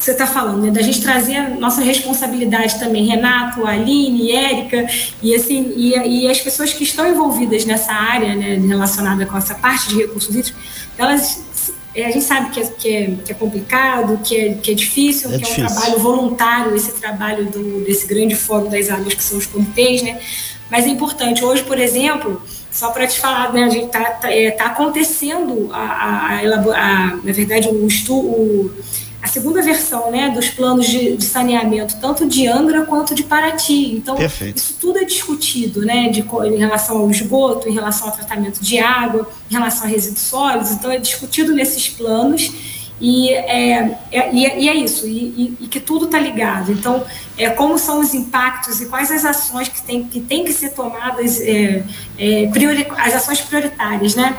você 0.01 0.13
está 0.13 0.27
falando, 0.27 0.63
né? 0.63 0.71
Da 0.71 0.81
gente 0.81 1.03
trazer 1.03 1.37
a 1.37 1.51
nossa 1.51 1.83
responsabilidade 1.83 2.79
também, 2.79 3.07
Renato, 3.07 3.67
Aline, 3.67 4.33
Érica, 4.33 4.87
e 5.23 5.35
assim, 5.35 5.75
e, 5.77 6.25
e, 6.25 6.31
as 6.31 6.41
pessoas 6.41 6.73
que 6.73 6.85
estão 6.85 7.07
envolvidas 7.07 7.67
nessa 7.67 7.93
área, 7.93 8.35
né, 8.35 8.55
relacionada 8.67 9.27
com 9.27 9.37
essa 9.37 9.55
parte 9.55 9.89
de 9.89 9.97
recursos 9.97 10.35
hídricos, 10.35 10.55
elas 10.97 11.43
é, 11.95 12.07
a 12.07 12.11
gente 12.11 12.25
sabe 12.25 12.51
que 12.51 12.61
é, 12.61 12.67
que 12.67 12.89
é, 12.89 13.15
que 13.25 13.33
é 13.33 13.35
complicado, 13.35 14.19
que 14.25 14.37
é, 14.37 14.55
que 14.55 14.71
é 14.71 14.75
difícil, 14.75 15.29
é 15.29 15.33
que 15.33 15.39
difícil. 15.41 15.65
é 15.65 15.67
um 15.67 15.75
trabalho 15.75 15.99
voluntário, 15.99 16.75
esse 16.75 16.93
trabalho 16.93 17.47
do, 17.47 17.85
desse 17.85 18.07
grande 18.07 18.35
fórum 18.37 18.71
das 18.71 18.89
águas 18.89 19.13
que 19.13 19.23
são 19.23 19.37
os 19.37 19.47
comitês, 19.47 20.03
né? 20.03 20.21
Mas 20.71 20.87
é 20.87 20.89
importante. 20.89 21.45
Hoje, 21.45 21.65
por 21.65 21.79
exemplo, 21.79 22.41
só 22.71 22.91
para 22.91 23.07
te 23.07 23.19
falar, 23.19 23.53
né, 23.53 23.65
a 23.65 23.69
gente 23.69 23.87
está 23.87 24.05
tá, 24.05 24.33
é, 24.33 24.53
tá 24.53 24.67
acontecendo 24.67 25.69
a, 25.73 25.79
a, 25.79 26.37
a, 26.37 26.39
a, 26.39 27.17
na 27.17 27.33
verdade, 27.33 27.69
o 27.69 27.87
estudo 27.87 28.73
a 29.23 29.27
segunda 29.27 29.61
versão 29.61 30.11
né, 30.11 30.31
dos 30.31 30.49
planos 30.49 30.87
de, 30.87 31.17
de, 31.17 31.25
saneamento, 31.25 31.97
tanto 32.01 32.27
de 32.27 32.47
Angra 32.47 32.87
quanto 32.87 33.15
de 33.15 33.23
Paraty. 33.23 33.95
Então, 33.95 34.17
Perfeito. 34.17 34.57
isso 34.57 34.77
tudo 34.81 34.99
é 34.99 35.05
discutido 35.05 35.83
né, 35.83 36.09
de, 36.09 36.21
em 36.21 36.57
relação 36.57 36.99
ao 36.99 37.11
esgoto, 37.11 37.69
em 37.69 37.73
relação 37.73 38.09
ao 38.09 38.15
tratamento 38.15 38.61
de 38.61 38.79
água, 38.79 39.31
em 39.51 39.55
relação 39.55 39.85
a 39.85 39.89
resíduos 39.89 40.23
sólidos. 40.23 40.71
Então, 40.73 40.91
é 40.91 40.99
discutido 40.99 41.53
nesses 41.53 41.89
planos 41.89 42.51
E 43.01 43.33
é, 43.33 43.99
é, 44.13 44.35
e 44.35 44.47
é, 44.47 44.69
é 44.69 44.75
isso, 44.75 45.07
e, 45.07 45.57
e, 45.59 45.67
que 45.69 45.81
tudo 45.81 46.05
está 46.05 46.19
ligado. 46.19 46.71
Então, 46.71 47.03
é, 47.39 47.49
como 47.49 47.79
são 47.79 48.01
os 48.01 48.13
impactos 48.13 48.81
e 48.81 48.87
quais 48.87 49.11
as 49.11 49.25
ações 49.25 49.69
que 49.69 49.83
tem 49.83 50.05
que, 50.05 50.21
tem 50.21 50.45
que 50.45 50.53
ser 50.53 50.71
tomadas, 50.71 51.41
é, 51.41 51.83
é, 52.19 52.47
priori, 52.49 52.87
as 52.99 53.15
ações 53.15 53.41
prioritárias, 53.41 54.15
né? 54.15 54.37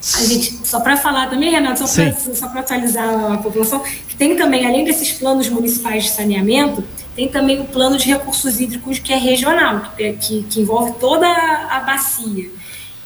A 0.00 0.24
gente, 0.24 0.66
só 0.66 0.80
para 0.80 0.96
falar 0.96 1.28
também, 1.28 1.50
Renato, 1.50 1.80
só 1.86 2.48
para 2.48 2.60
atualizar 2.60 3.32
a 3.32 3.38
população, 3.38 3.80
que 3.80 4.14
tem 4.16 4.36
também, 4.36 4.64
além 4.66 4.84
desses 4.84 5.12
planos 5.12 5.48
municipais 5.48 6.04
de 6.04 6.10
saneamento, 6.10 6.84
tem 7.16 7.28
também 7.28 7.60
o 7.60 7.64
plano 7.64 7.98
de 7.98 8.06
recursos 8.06 8.60
hídricos 8.60 9.00
que 9.00 9.12
é 9.12 9.16
regional, 9.16 9.92
que, 9.96 10.12
que, 10.12 10.42
que 10.44 10.60
envolve 10.60 10.92
toda 11.00 11.26
a 11.26 11.80
bacia. 11.80 12.48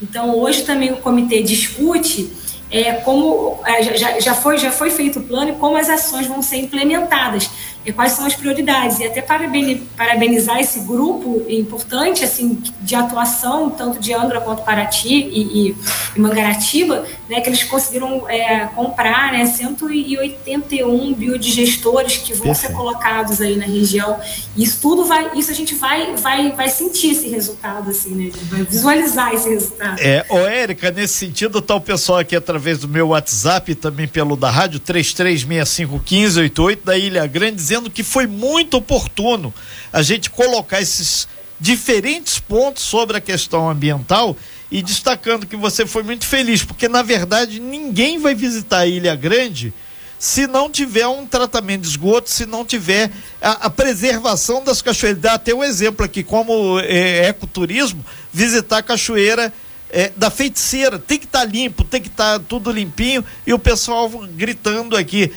Então, 0.02 0.36
hoje 0.38 0.62
também 0.62 0.92
o 0.92 0.96
comitê 0.98 1.42
discute 1.42 2.30
é, 2.70 2.94
como 2.94 3.60
é, 3.64 3.82
já, 3.96 4.18
já, 4.18 4.34
foi, 4.34 4.58
já 4.58 4.70
foi 4.70 4.90
feito 4.90 5.18
o 5.18 5.22
plano 5.22 5.52
e 5.52 5.54
como 5.54 5.76
as 5.76 5.88
ações 5.88 6.26
vão 6.26 6.42
ser 6.42 6.56
implementadas 6.56 7.50
quais 7.90 8.12
são 8.12 8.26
as 8.26 8.34
prioridades. 8.34 9.00
E 9.00 9.06
até 9.06 9.22
parabenizar 9.22 10.60
esse 10.60 10.80
grupo 10.80 11.44
importante 11.48 12.22
assim, 12.22 12.62
de 12.80 12.94
atuação, 12.94 13.70
tanto 13.70 13.98
de 13.98 14.12
Angra 14.12 14.40
quanto 14.40 14.62
Paraty 14.62 15.08
e, 15.08 15.68
e, 15.68 15.76
e 16.14 16.20
Mangaratiba, 16.20 17.04
né, 17.28 17.40
que 17.40 17.48
eles 17.48 17.64
conseguiram 17.64 18.28
é, 18.28 18.66
comprar 18.66 19.32
né, 19.32 19.46
181 19.46 21.14
biodigestores 21.14 22.18
que 22.18 22.34
vão 22.34 22.46
Perfeito. 22.46 22.72
ser 22.72 22.76
colocados 22.76 23.40
aí 23.40 23.56
na 23.56 23.64
região. 23.64 24.20
E 24.56 24.62
isso 24.62 24.78
tudo 24.80 25.04
vai, 25.04 25.30
isso 25.34 25.50
a 25.50 25.54
gente 25.54 25.74
vai, 25.74 26.14
vai, 26.16 26.52
vai 26.52 26.68
sentir 26.68 27.12
esse 27.12 27.28
resultado, 27.28 27.90
assim, 27.90 28.14
né? 28.14 28.30
Vai 28.50 28.62
visualizar 28.62 29.32
esse 29.32 29.48
resultado. 29.48 29.98
É, 30.00 30.24
ô 30.28 30.38
Érica, 30.38 30.90
nesse 30.90 31.14
sentido, 31.14 31.62
tá 31.62 31.74
o 31.74 31.80
pessoal 31.80 32.18
aqui 32.18 32.36
através 32.36 32.78
do 32.78 32.88
meu 32.88 33.08
WhatsApp, 33.08 33.74
também 33.74 34.06
pelo 34.06 34.36
da 34.36 34.50
rádio, 34.50 34.80
33651588 34.80 36.78
da 36.84 36.98
Ilha 36.98 37.26
Grande, 37.26 37.60
dizendo 37.72 37.90
que 37.90 38.02
foi 38.02 38.26
muito 38.26 38.76
oportuno 38.76 39.52
a 39.90 40.02
gente 40.02 40.28
colocar 40.28 40.82
esses 40.82 41.26
diferentes 41.58 42.38
pontos 42.38 42.82
sobre 42.82 43.16
a 43.16 43.20
questão 43.20 43.70
ambiental 43.70 44.36
e 44.70 44.82
destacando 44.82 45.46
que 45.46 45.56
você 45.56 45.86
foi 45.86 46.02
muito 46.02 46.26
feliz, 46.26 46.62
porque 46.62 46.86
na 46.86 47.02
verdade 47.02 47.58
ninguém 47.60 48.18
vai 48.18 48.34
visitar 48.34 48.80
a 48.80 48.86
Ilha 48.86 49.14
Grande 49.14 49.72
se 50.18 50.46
não 50.46 50.70
tiver 50.70 51.06
um 51.06 51.26
tratamento 51.26 51.82
de 51.82 51.88
esgoto, 51.88 52.30
se 52.30 52.46
não 52.46 52.64
tiver 52.64 53.10
a, 53.40 53.66
a 53.66 53.70
preservação 53.70 54.62
das 54.62 54.80
cachoeiras. 54.80 55.20
Dá 55.20 55.34
até 55.34 55.52
um 55.52 55.64
exemplo 55.64 56.04
aqui, 56.04 56.22
como 56.22 56.78
é, 56.78 57.26
ecoturismo, 57.26 58.04
visitar 58.32 58.78
a 58.78 58.82
cachoeira 58.82 59.52
é, 59.90 60.12
da 60.16 60.30
feiticeira. 60.30 60.98
Tem 60.98 61.18
que 61.18 61.24
estar 61.24 61.40
tá 61.40 61.44
limpo, 61.44 61.82
tem 61.82 62.00
que 62.00 62.08
estar 62.08 62.38
tá 62.38 62.44
tudo 62.48 62.70
limpinho 62.70 63.24
e 63.44 63.52
o 63.52 63.58
pessoal 63.58 64.08
gritando 64.08 64.96
aqui 64.96 65.32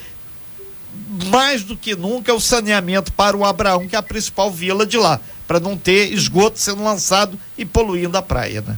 mais 1.27 1.63
do 1.63 1.75
que 1.75 1.95
nunca 1.95 2.31
é 2.31 2.35
o 2.35 2.39
saneamento 2.39 3.11
para 3.11 3.35
o 3.35 3.45
Abraão, 3.45 3.87
que 3.87 3.95
é 3.95 3.99
a 3.99 4.03
principal 4.03 4.51
vila 4.51 4.85
de 4.85 4.97
lá, 4.97 5.19
para 5.47 5.59
não 5.59 5.77
ter 5.77 6.11
esgoto 6.13 6.59
sendo 6.59 6.83
lançado 6.83 7.39
e 7.57 7.65
poluindo 7.65 8.17
a 8.17 8.21
praia, 8.21 8.61
né? 8.61 8.77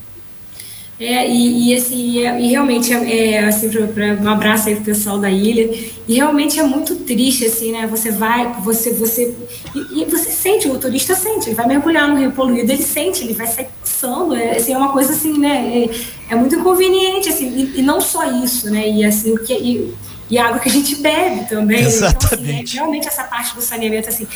É, 0.99 1.29
e, 1.29 1.69
e 1.69 1.75
assim, 1.75 2.25
é, 2.25 2.41
e 2.41 2.47
realmente, 2.47 2.91
é, 2.91 3.33
é 3.33 3.45
assim, 3.45 3.69
para 3.69 4.15
um 4.15 4.29
abraço 4.29 4.67
aí 4.67 4.75
pro 4.75 4.85
pessoal 4.85 5.19
da 5.19 5.29
ilha, 5.29 5.69
e 6.07 6.15
realmente 6.15 6.59
é 6.59 6.63
muito 6.63 6.95
triste, 6.95 7.45
assim, 7.45 7.71
né, 7.71 7.85
você 7.85 8.09
vai, 8.09 8.51
você, 8.63 8.91
você, 8.93 9.35
e, 9.75 10.01
e 10.01 10.05
você 10.05 10.31
sente, 10.31 10.67
o 10.67 10.79
turista 10.79 11.13
sente, 11.13 11.49
ele 11.49 11.55
vai 11.55 11.67
mergulhar 11.67 12.07
no 12.09 12.17
rio 12.17 12.31
poluído, 12.31 12.71
ele 12.71 12.81
sente, 12.81 13.23
ele 13.23 13.35
vai 13.35 13.45
sair 13.45 13.67
passando, 13.79 14.35
é, 14.35 14.57
assim, 14.57 14.73
é 14.73 14.77
uma 14.77 14.91
coisa 14.91 15.13
assim, 15.13 15.37
né, 15.37 15.87
é, 16.31 16.33
é 16.33 16.35
muito 16.35 16.55
inconveniente, 16.55 17.29
assim, 17.29 17.47
e, 17.75 17.79
e, 17.79 17.81
não 17.83 18.01
só 18.01 18.23
isso, 18.43 18.67
né, 18.71 18.89
e 18.89 19.05
assim, 19.05 19.33
o 19.33 19.37
que, 19.37 19.93
e, 20.29 20.35
e 20.35 20.37
a 20.37 20.47
água 20.47 20.59
que 20.59 20.69
a 20.69 20.71
gente 20.71 20.95
bebe 20.95 21.45
também. 21.45 21.81
Exatamente. 21.81 22.43
Então, 22.45 22.55
assim, 22.57 22.71
é, 22.71 22.73
realmente 22.73 23.07
essa 23.07 23.23
parte 23.23 23.55
do 23.55 23.61
saneamento 23.61 24.09
assim 24.09 24.27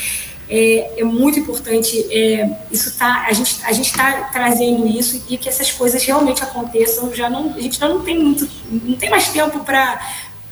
é, 0.48 1.00
é 1.00 1.04
muito 1.04 1.38
importante. 1.38 2.06
É, 2.10 2.48
isso 2.70 2.96
tá, 2.98 3.24
a 3.26 3.32
gente 3.32 3.56
a 3.64 3.72
gente 3.72 3.86
está 3.86 4.24
trazendo 4.32 4.86
isso 4.86 5.24
e 5.28 5.38
que 5.38 5.48
essas 5.48 5.72
coisas 5.72 6.02
realmente 6.04 6.42
aconteçam. 6.42 7.14
Já 7.14 7.30
não 7.30 7.54
a 7.54 7.60
gente 7.60 7.78
já 7.78 7.88
não 7.88 8.02
tem 8.02 8.18
muito, 8.18 8.48
não 8.70 8.96
tem 8.96 9.08
mais 9.08 9.28
tempo 9.28 9.60
para 9.60 10.00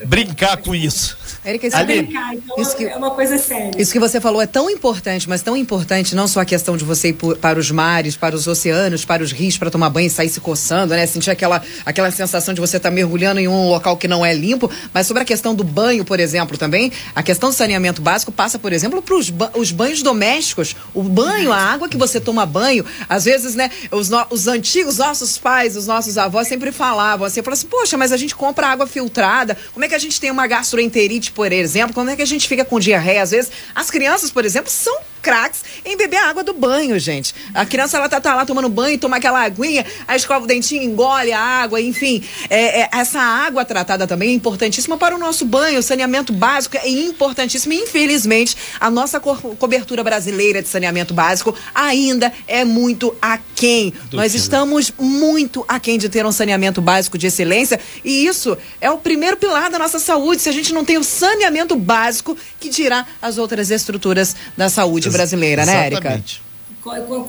brincar 0.04 0.56
com 0.56 0.75
isso. 0.75 1.18
Érica, 1.42 1.66
isso, 1.66 1.76
Ali, 1.76 2.02
brincar, 2.02 2.35
então 2.35 2.56
isso 2.59 2.76
que, 2.76 2.85
é 2.85 2.97
uma 2.97 3.12
coisa 3.12 3.38
séria. 3.38 3.70
Isso 3.78 3.92
que 3.92 3.99
você 3.99 4.20
falou 4.20 4.42
é 4.42 4.47
tão 4.47 4.68
importante, 4.68 5.26
mas 5.26 5.40
tão 5.40 5.56
importante, 5.56 6.14
não 6.14 6.28
só 6.28 6.40
a 6.40 6.44
questão 6.44 6.76
de 6.76 6.85
você 6.85 7.09
ir 7.09 7.14
para 7.14 7.59
os 7.59 7.70
mares, 7.70 8.14
para 8.14 8.37
os 8.37 8.47
oceanos, 8.47 9.06
para 9.06 9.23
os 9.23 9.32
rios, 9.32 9.56
para 9.56 9.70
tomar 9.70 9.88
banho 9.88 10.09
e 10.09 10.11
sair 10.11 10.28
se 10.28 10.38
coçando, 10.38 10.94
né? 10.94 11.06
Sentir 11.06 11.30
aquela, 11.30 11.62
aquela 11.87 12.11
sensação 12.11 12.52
de 12.52 12.61
você 12.61 12.76
estar 12.76 12.90
tá 12.90 12.94
mergulhando 12.94 13.40
em 13.40 13.49
um 13.49 13.68
local 13.70 13.97
que 13.97 14.06
não 14.06 14.25
é 14.25 14.35
limpo, 14.35 14.70
mas 14.92 15.06
sobre 15.06 15.23
a 15.23 15.26
questão 15.26 15.54
do 15.54 15.64
banho, 15.64 16.04
por 16.04 16.20
exemplo, 16.20 16.59
também, 16.59 16.92
a 17.14 17.23
questão 17.23 17.49
do 17.49 17.54
saneamento 17.54 18.02
básico 18.02 18.30
passa, 18.30 18.59
por 18.59 18.73
exemplo, 18.73 19.00
para 19.00 19.14
os, 19.14 19.30
ba 19.30 19.50
os 19.54 19.73
banhos 19.73 20.02
domésticos. 20.02 20.76
O 20.92 21.02
banho, 21.02 21.52
a 21.52 21.59
água 21.59 21.88
que 21.88 21.97
você 21.97 22.20
toma 22.20 22.44
banho, 22.44 22.85
às 23.09 23.25
vezes, 23.25 23.54
né, 23.54 23.70
os, 23.90 24.11
os 24.28 24.47
antigos, 24.47 24.99
nossos 24.99 25.38
pais, 25.38 25.75
os 25.75 25.87
nossos 25.87 26.18
avós 26.18 26.47
sempre 26.49 26.70
falavam 26.70 27.26
assim, 27.26 27.42
falavam 27.42 27.59
assim, 27.59 27.66
poxa, 27.66 27.97
mas 27.97 28.12
a 28.12 28.16
gente 28.18 28.37
compra 28.37 28.66
água 28.66 28.87
filtrada, 28.87 29.56
como 29.73 29.85
é 29.85 29.88
que 29.88 29.94
a 29.94 29.99
gente 29.99 30.20
tem 30.20 30.30
uma 30.30 30.47
gastroenterite, 30.47 31.29
por 31.30 31.52
exemplo, 31.52 31.94
quando 31.94 32.10
é 32.10 32.16
que 32.16 32.22
a 32.22 32.26
gente 32.26 32.49
fica 32.49 32.64
com 32.64 32.78
diarreia? 32.78 33.22
Às 33.22 33.30
vezes, 33.30 33.50
as 33.75 33.90
crianças, 33.90 34.30
por 34.30 34.44
exemplo, 34.44 34.70
são 34.70 34.96
craques 35.20 35.62
em 35.84 35.96
beber 35.96 36.16
a 36.16 36.28
água 36.28 36.42
do 36.42 36.52
banho, 36.52 36.98
gente. 36.98 37.34
A 37.54 37.64
criança, 37.64 37.96
ela 37.96 38.08
tá, 38.08 38.20
tá 38.20 38.34
lá 38.34 38.44
tomando 38.44 38.68
banho, 38.68 38.98
toma 38.98 39.16
aquela 39.16 39.42
aguinha, 39.42 39.84
aí 40.06 40.16
escova 40.16 40.44
o 40.44 40.46
dentinho, 40.46 40.82
engole 40.82 41.32
a 41.32 41.40
água, 41.40 41.80
enfim. 41.80 42.22
É, 42.48 42.82
é, 42.82 42.88
essa 42.92 43.20
água 43.20 43.64
tratada 43.64 44.06
também 44.06 44.30
é 44.30 44.32
importantíssima 44.32 44.96
para 44.96 45.14
o 45.14 45.18
nosso 45.18 45.44
banho. 45.44 45.78
O 45.78 45.82
saneamento 45.82 46.32
básico 46.32 46.76
é 46.76 46.88
importantíssimo. 46.88 47.72
E, 47.72 47.76
infelizmente, 47.76 48.56
a 48.78 48.90
nossa 48.90 49.20
co 49.20 49.36
cobertura 49.56 50.02
brasileira 50.02 50.62
de 50.62 50.68
saneamento 50.68 51.14
básico 51.14 51.54
ainda 51.74 52.32
é 52.46 52.64
muito 52.64 53.14
aquém. 53.20 53.92
Do 54.10 54.16
Nós 54.16 54.34
estamos 54.34 54.92
muito 54.98 55.64
aquém 55.68 55.98
de 55.98 56.08
ter 56.08 56.24
um 56.24 56.32
saneamento 56.32 56.80
básico 56.80 57.18
de 57.18 57.26
excelência. 57.26 57.80
E 58.04 58.26
isso 58.26 58.56
é 58.80 58.90
o 58.90 58.98
primeiro 58.98 59.36
pilar 59.36 59.70
da 59.70 59.78
nossa 59.78 59.98
saúde. 59.98 60.42
Se 60.42 60.48
a 60.48 60.52
gente 60.52 60.72
não 60.72 60.84
tem 60.84 60.98
o 60.98 61.04
saneamento 61.04 61.76
básico, 61.76 62.36
que 62.58 62.68
dirá 62.68 63.06
as 63.20 63.38
outras 63.38 63.70
estruturas 63.70 64.36
da 64.56 64.68
saúde 64.68 65.09
brasileira, 65.10 65.66
né, 65.66 65.86
Érica? 65.86 66.22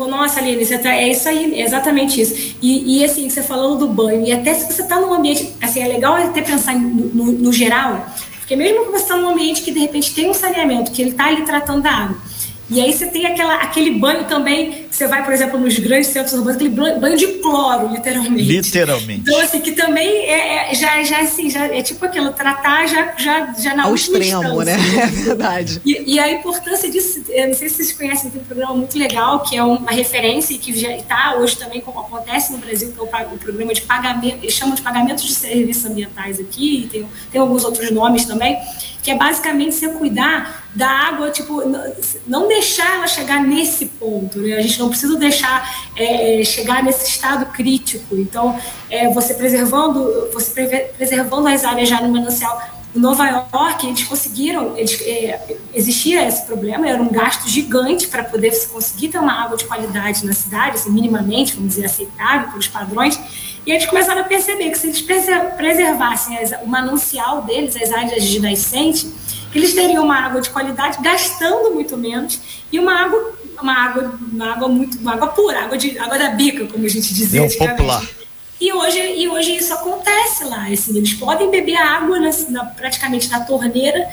Nossa, 0.08 0.40
Aline, 0.40 0.66
você 0.66 0.78
tá, 0.78 0.96
é 0.96 1.10
isso 1.10 1.28
aí, 1.28 1.60
é 1.60 1.66
exatamente 1.66 2.22
isso. 2.22 2.56
E, 2.62 3.00
e, 3.00 3.04
assim, 3.04 3.30
você 3.30 3.44
falando 3.44 3.80
do 3.80 3.88
banho, 3.88 4.26
e 4.26 4.32
até 4.32 4.54
se 4.54 4.72
você 4.72 4.82
está 4.82 5.00
num 5.00 5.14
ambiente, 5.14 5.54
assim, 5.62 5.82
é 5.82 5.88
legal 5.88 6.16
até 6.16 6.42
pensar 6.42 6.74
no, 6.74 6.90
no, 6.90 7.32
no 7.34 7.54
geral, 7.54 8.08
porque 8.40 8.56
mesmo 8.56 8.86
que 8.86 8.92
você 8.92 9.04
está 9.04 9.18
num 9.18 9.30
ambiente 9.30 9.62
que 9.62 9.72
de 9.72 9.80
repente 9.80 10.14
tem 10.14 10.30
um 10.30 10.34
saneamento, 10.34 10.92
que 10.92 11.02
ele 11.02 11.12
está 11.12 11.28
ali 11.28 11.42
tratando 11.44 11.82
da 11.82 11.92
água, 11.92 12.18
e 12.70 12.80
aí 12.80 12.94
você 12.94 13.08
tem 13.08 13.26
aquela, 13.26 13.56
aquele 13.56 13.92
banho 13.92 14.24
também, 14.24 14.86
você 15.02 15.08
vai, 15.08 15.24
por 15.24 15.34
exemplo, 15.34 15.60
nos 15.60 15.78
grandes 15.80 16.10
centros 16.10 16.34
urbanos, 16.34 16.56
aquele 16.56 16.70
banho 16.70 17.18
de 17.18 17.28
cloro, 17.40 17.92
literalmente. 17.92 18.44
Literalmente. 18.44 19.22
Então, 19.22 19.40
assim, 19.40 19.60
que 19.60 19.72
também 19.72 20.08
é, 20.08 20.72
é 20.72 20.76
já, 20.76 21.04
já, 21.04 21.22
assim, 21.22 21.50
já 21.50 21.66
é 21.66 21.82
tipo 21.82 22.06
aquilo, 22.06 22.32
tratar 22.34 22.86
já, 22.88 23.14
já, 23.18 23.54
já 23.54 23.76
na 23.76 23.86
Ao 23.86 23.96
extremo, 23.96 24.62
né? 24.62 24.78
É 25.02 25.06
verdade. 25.08 25.82
E, 25.84 26.16
e, 26.16 26.20
a 26.20 26.32
importância 26.32 26.90
disso, 26.90 27.24
eu 27.30 27.48
não 27.48 27.56
sei 27.56 27.70
se 27.70 27.78
vocês 27.78 27.92
conhecem, 27.94 28.30
tem 28.30 28.42
um 28.42 28.46
programa 28.46 28.76
muito 28.76 28.98
legal, 28.98 29.40
que 29.40 29.58
é 29.58 29.64
uma 29.64 29.92
referência 29.92 30.54
e 30.54 30.58
que 30.58 30.78
já 30.80 30.96
está 30.96 31.36
hoje 31.38 31.58
também, 31.58 31.82
como 31.82 32.00
acontece 32.00 32.52
no 32.52 32.60
Brasil, 32.60 32.92
que 32.92 33.00
é 33.00 33.02
o, 33.02 33.34
o 33.34 33.38
programa 33.40 33.74
de 33.74 33.82
pagamento, 33.82 34.38
eles 34.44 34.54
chamam 34.54 34.76
de 34.76 34.82
pagamentos 34.82 35.24
de 35.24 35.34
serviços 35.34 35.86
ambientais 35.86 36.40
aqui, 36.40 36.88
tem, 36.92 37.08
tem 37.32 37.42
alguns 37.42 37.64
outros 37.64 37.90
nomes 37.90 38.26
também, 38.26 38.60
que 39.02 39.10
é 39.10 39.16
basicamente 39.16 39.74
você 39.74 39.90
cuidar 39.90 40.61
da 40.74 40.88
água, 40.88 41.30
tipo, 41.32 41.62
não 42.26 42.48
deixar 42.48 42.96
ela 42.96 43.08
chegar 43.08 43.44
nesse 43.44 43.88
ponto, 43.88 44.40
né? 44.40 44.54
A 44.54 44.62
gente 44.62 44.80
não 44.80 44.90
precisa 44.90 45.18
deixar 45.18 45.90
é, 45.98 46.44
chegar 46.46 46.82
nesse 46.84 47.10
estado 47.10 47.46
crítico. 47.48 48.16
Então, 48.16 48.58
é, 48.90 49.10
você 49.10 49.34
preservando, 49.34 50.30
você 50.34 50.90
preservando 50.98 51.48
as 51.48 51.66
áreas 51.66 51.90
já 51.90 52.00
no 52.02 52.10
manancial 52.10 52.62
em 52.96 53.00
Nova 53.00 53.26
York, 53.28 53.88
eles 53.88 54.04
conseguiram, 54.04 54.78
eles, 54.78 55.02
é, 55.02 55.58
existia 55.74 56.28
esse 56.28 56.46
problema, 56.46 56.88
era 56.88 57.02
um 57.02 57.10
gasto 57.10 57.48
gigante 57.48 58.08
para 58.08 58.24
poder 58.24 58.52
se 58.52 58.68
conseguir 58.68 59.10
ter 59.10 59.18
uma 59.18 59.44
água 59.44 59.58
de 59.58 59.66
qualidade 59.66 60.26
na 60.26 60.34
cidade, 60.34 60.76
assim, 60.76 60.90
minimamente, 60.90 61.54
vamos 61.54 61.70
dizer, 61.70 61.86
aceitável 61.86 62.50
pelos 62.50 62.68
padrões, 62.68 63.20
e 63.66 63.72
eles 63.72 63.86
começaram 63.86 64.22
a 64.22 64.24
perceber 64.24 64.70
que 64.72 64.78
se 64.78 64.88
eles 64.88 65.02
preservassem 65.56 66.38
as, 66.38 66.52
o 66.64 66.68
manancial 66.68 67.44
deles, 67.44 67.76
as 67.76 67.92
áreas 67.92 68.24
de 68.24 68.40
nascente, 68.40 69.10
que 69.52 69.60
eles 69.60 69.74
teriam 69.74 70.04
uma 70.04 70.16
água 70.16 70.42
de 70.42 70.50
qualidade, 70.50 70.98
gastando 71.02 71.72
muito 71.72 71.98
menos, 71.98 72.40
e 72.72 72.80
uma 72.80 72.94
água, 72.94 73.34
uma 73.62 73.74
água, 73.74 74.20
uma 74.32 74.52
água 74.54 74.68
muito, 74.68 74.98
uma 75.00 75.14
água 75.14 75.28
pura, 75.28 75.66
água, 75.66 75.78
de, 75.78 75.98
água 76.00 76.18
da 76.18 76.30
bica, 76.30 76.66
como 76.68 76.86
a 76.86 76.90
gente 76.90 77.14
dizia. 77.14 77.48
Popular. 77.58 78.04
E 78.62 78.72
hoje, 78.72 79.00
e 79.18 79.28
hoje 79.28 79.58
isso 79.58 79.74
acontece 79.74 80.44
lá. 80.44 80.68
Assim, 80.68 80.96
eles 80.96 81.14
podem 81.14 81.50
beber 81.50 81.76
água 81.76 82.20
na, 82.20 82.30
na, 82.50 82.66
praticamente 82.66 83.28
na 83.28 83.40
torneira, 83.40 84.08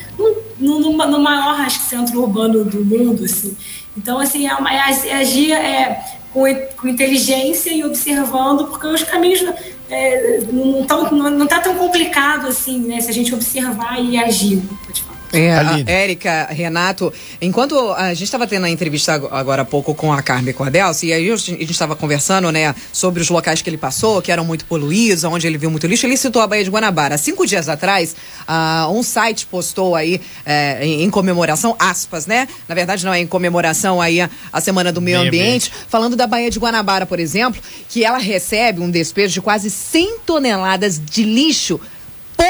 no, 0.58 0.80
no, 0.80 0.90
no, 0.90 1.20
maior 1.20 1.60
acho, 1.60 1.80
centro 1.80 2.22
urbano 2.22 2.64
do 2.64 2.82
mundo. 2.82 3.26
Assim. 3.26 3.54
Então, 3.94 4.18
assim, 4.18 4.48
é, 4.48 4.54
uma, 4.54 4.72
é, 4.72 5.08
é 5.08 5.14
agir 5.16 5.52
é, 5.52 6.02
com, 6.32 6.44
com 6.78 6.88
inteligência 6.88 7.70
e 7.70 7.84
observando, 7.84 8.68
porque 8.68 8.86
os 8.86 9.02
caminhos 9.02 9.44
é, 9.90 10.40
não, 10.50 10.84
tão, 10.84 11.10
não, 11.12 11.46
tá 11.46 11.60
tão 11.60 11.74
complicado 11.74 12.46
assim, 12.46 12.78
né? 12.78 13.02
Se 13.02 13.10
a 13.10 13.14
gente 13.14 13.34
observar 13.34 14.02
e 14.02 14.16
agir. 14.16 14.62
Pode 14.86 15.02
É, 15.32 15.84
Érica, 15.86 16.48
Renato, 16.50 17.12
enquanto 17.40 17.92
a 17.92 18.14
gente 18.14 18.24
estava 18.24 18.46
tendo 18.46 18.64
a 18.64 18.70
entrevista 18.70 19.14
agora 19.30 19.62
há 19.62 19.64
pouco 19.64 19.94
com 19.94 20.12
a 20.12 20.22
Carmen 20.22 20.50
e 20.50 20.52
com 20.52 20.64
a 20.64 20.70
Delcy, 20.70 21.08
e 21.08 21.12
aí 21.12 21.30
a 21.30 21.36
gente 21.36 21.70
estava 21.70 21.94
conversando, 21.94 22.50
né, 22.50 22.74
sobre 22.92 23.20
os 23.20 23.28
locais 23.28 23.60
que 23.60 23.68
ele 23.68 23.76
passou, 23.76 24.22
que 24.22 24.32
eram 24.32 24.44
muito 24.44 24.64
poluídos, 24.64 25.24
onde 25.24 25.46
ele 25.46 25.58
viu 25.58 25.70
muito 25.70 25.86
lixo, 25.86 26.06
ele 26.06 26.16
citou 26.16 26.40
a 26.40 26.46
Baía 26.46 26.64
de 26.64 26.70
Guanabara. 26.70 27.18
Cinco 27.18 27.46
dias 27.46 27.68
atrás, 27.68 28.16
uh, 28.48 28.90
um 28.90 29.02
site 29.02 29.46
postou 29.46 29.94
aí, 29.94 30.20
é, 30.46 30.84
em, 30.84 31.02
em, 31.02 31.10
comemoração, 31.10 31.76
aspas, 31.78 32.26
né? 32.26 32.48
Na 32.66 32.74
verdade, 32.74 33.04
não 33.04 33.12
é 33.12 33.20
em 33.20 33.26
comemoração 33.26 34.00
aí 34.00 34.20
a, 34.20 34.30
a 34.52 34.60
Semana 34.60 34.90
do 34.90 35.00
Meio 35.00 35.20
Ambiente, 35.20 35.70
falando 35.88 36.16
da 36.16 36.26
Baía 36.26 36.50
de 36.50 36.58
Guanabara, 36.58 37.04
por 37.04 37.20
exemplo, 37.20 37.60
que 37.88 38.04
ela 38.04 38.18
recebe 38.18 38.80
um 38.80 38.90
despejo 38.90 39.34
de 39.34 39.40
quase 39.40 39.70
100 39.70 40.20
toneladas 40.20 41.00
de 41.04 41.22
lixo 41.24 41.80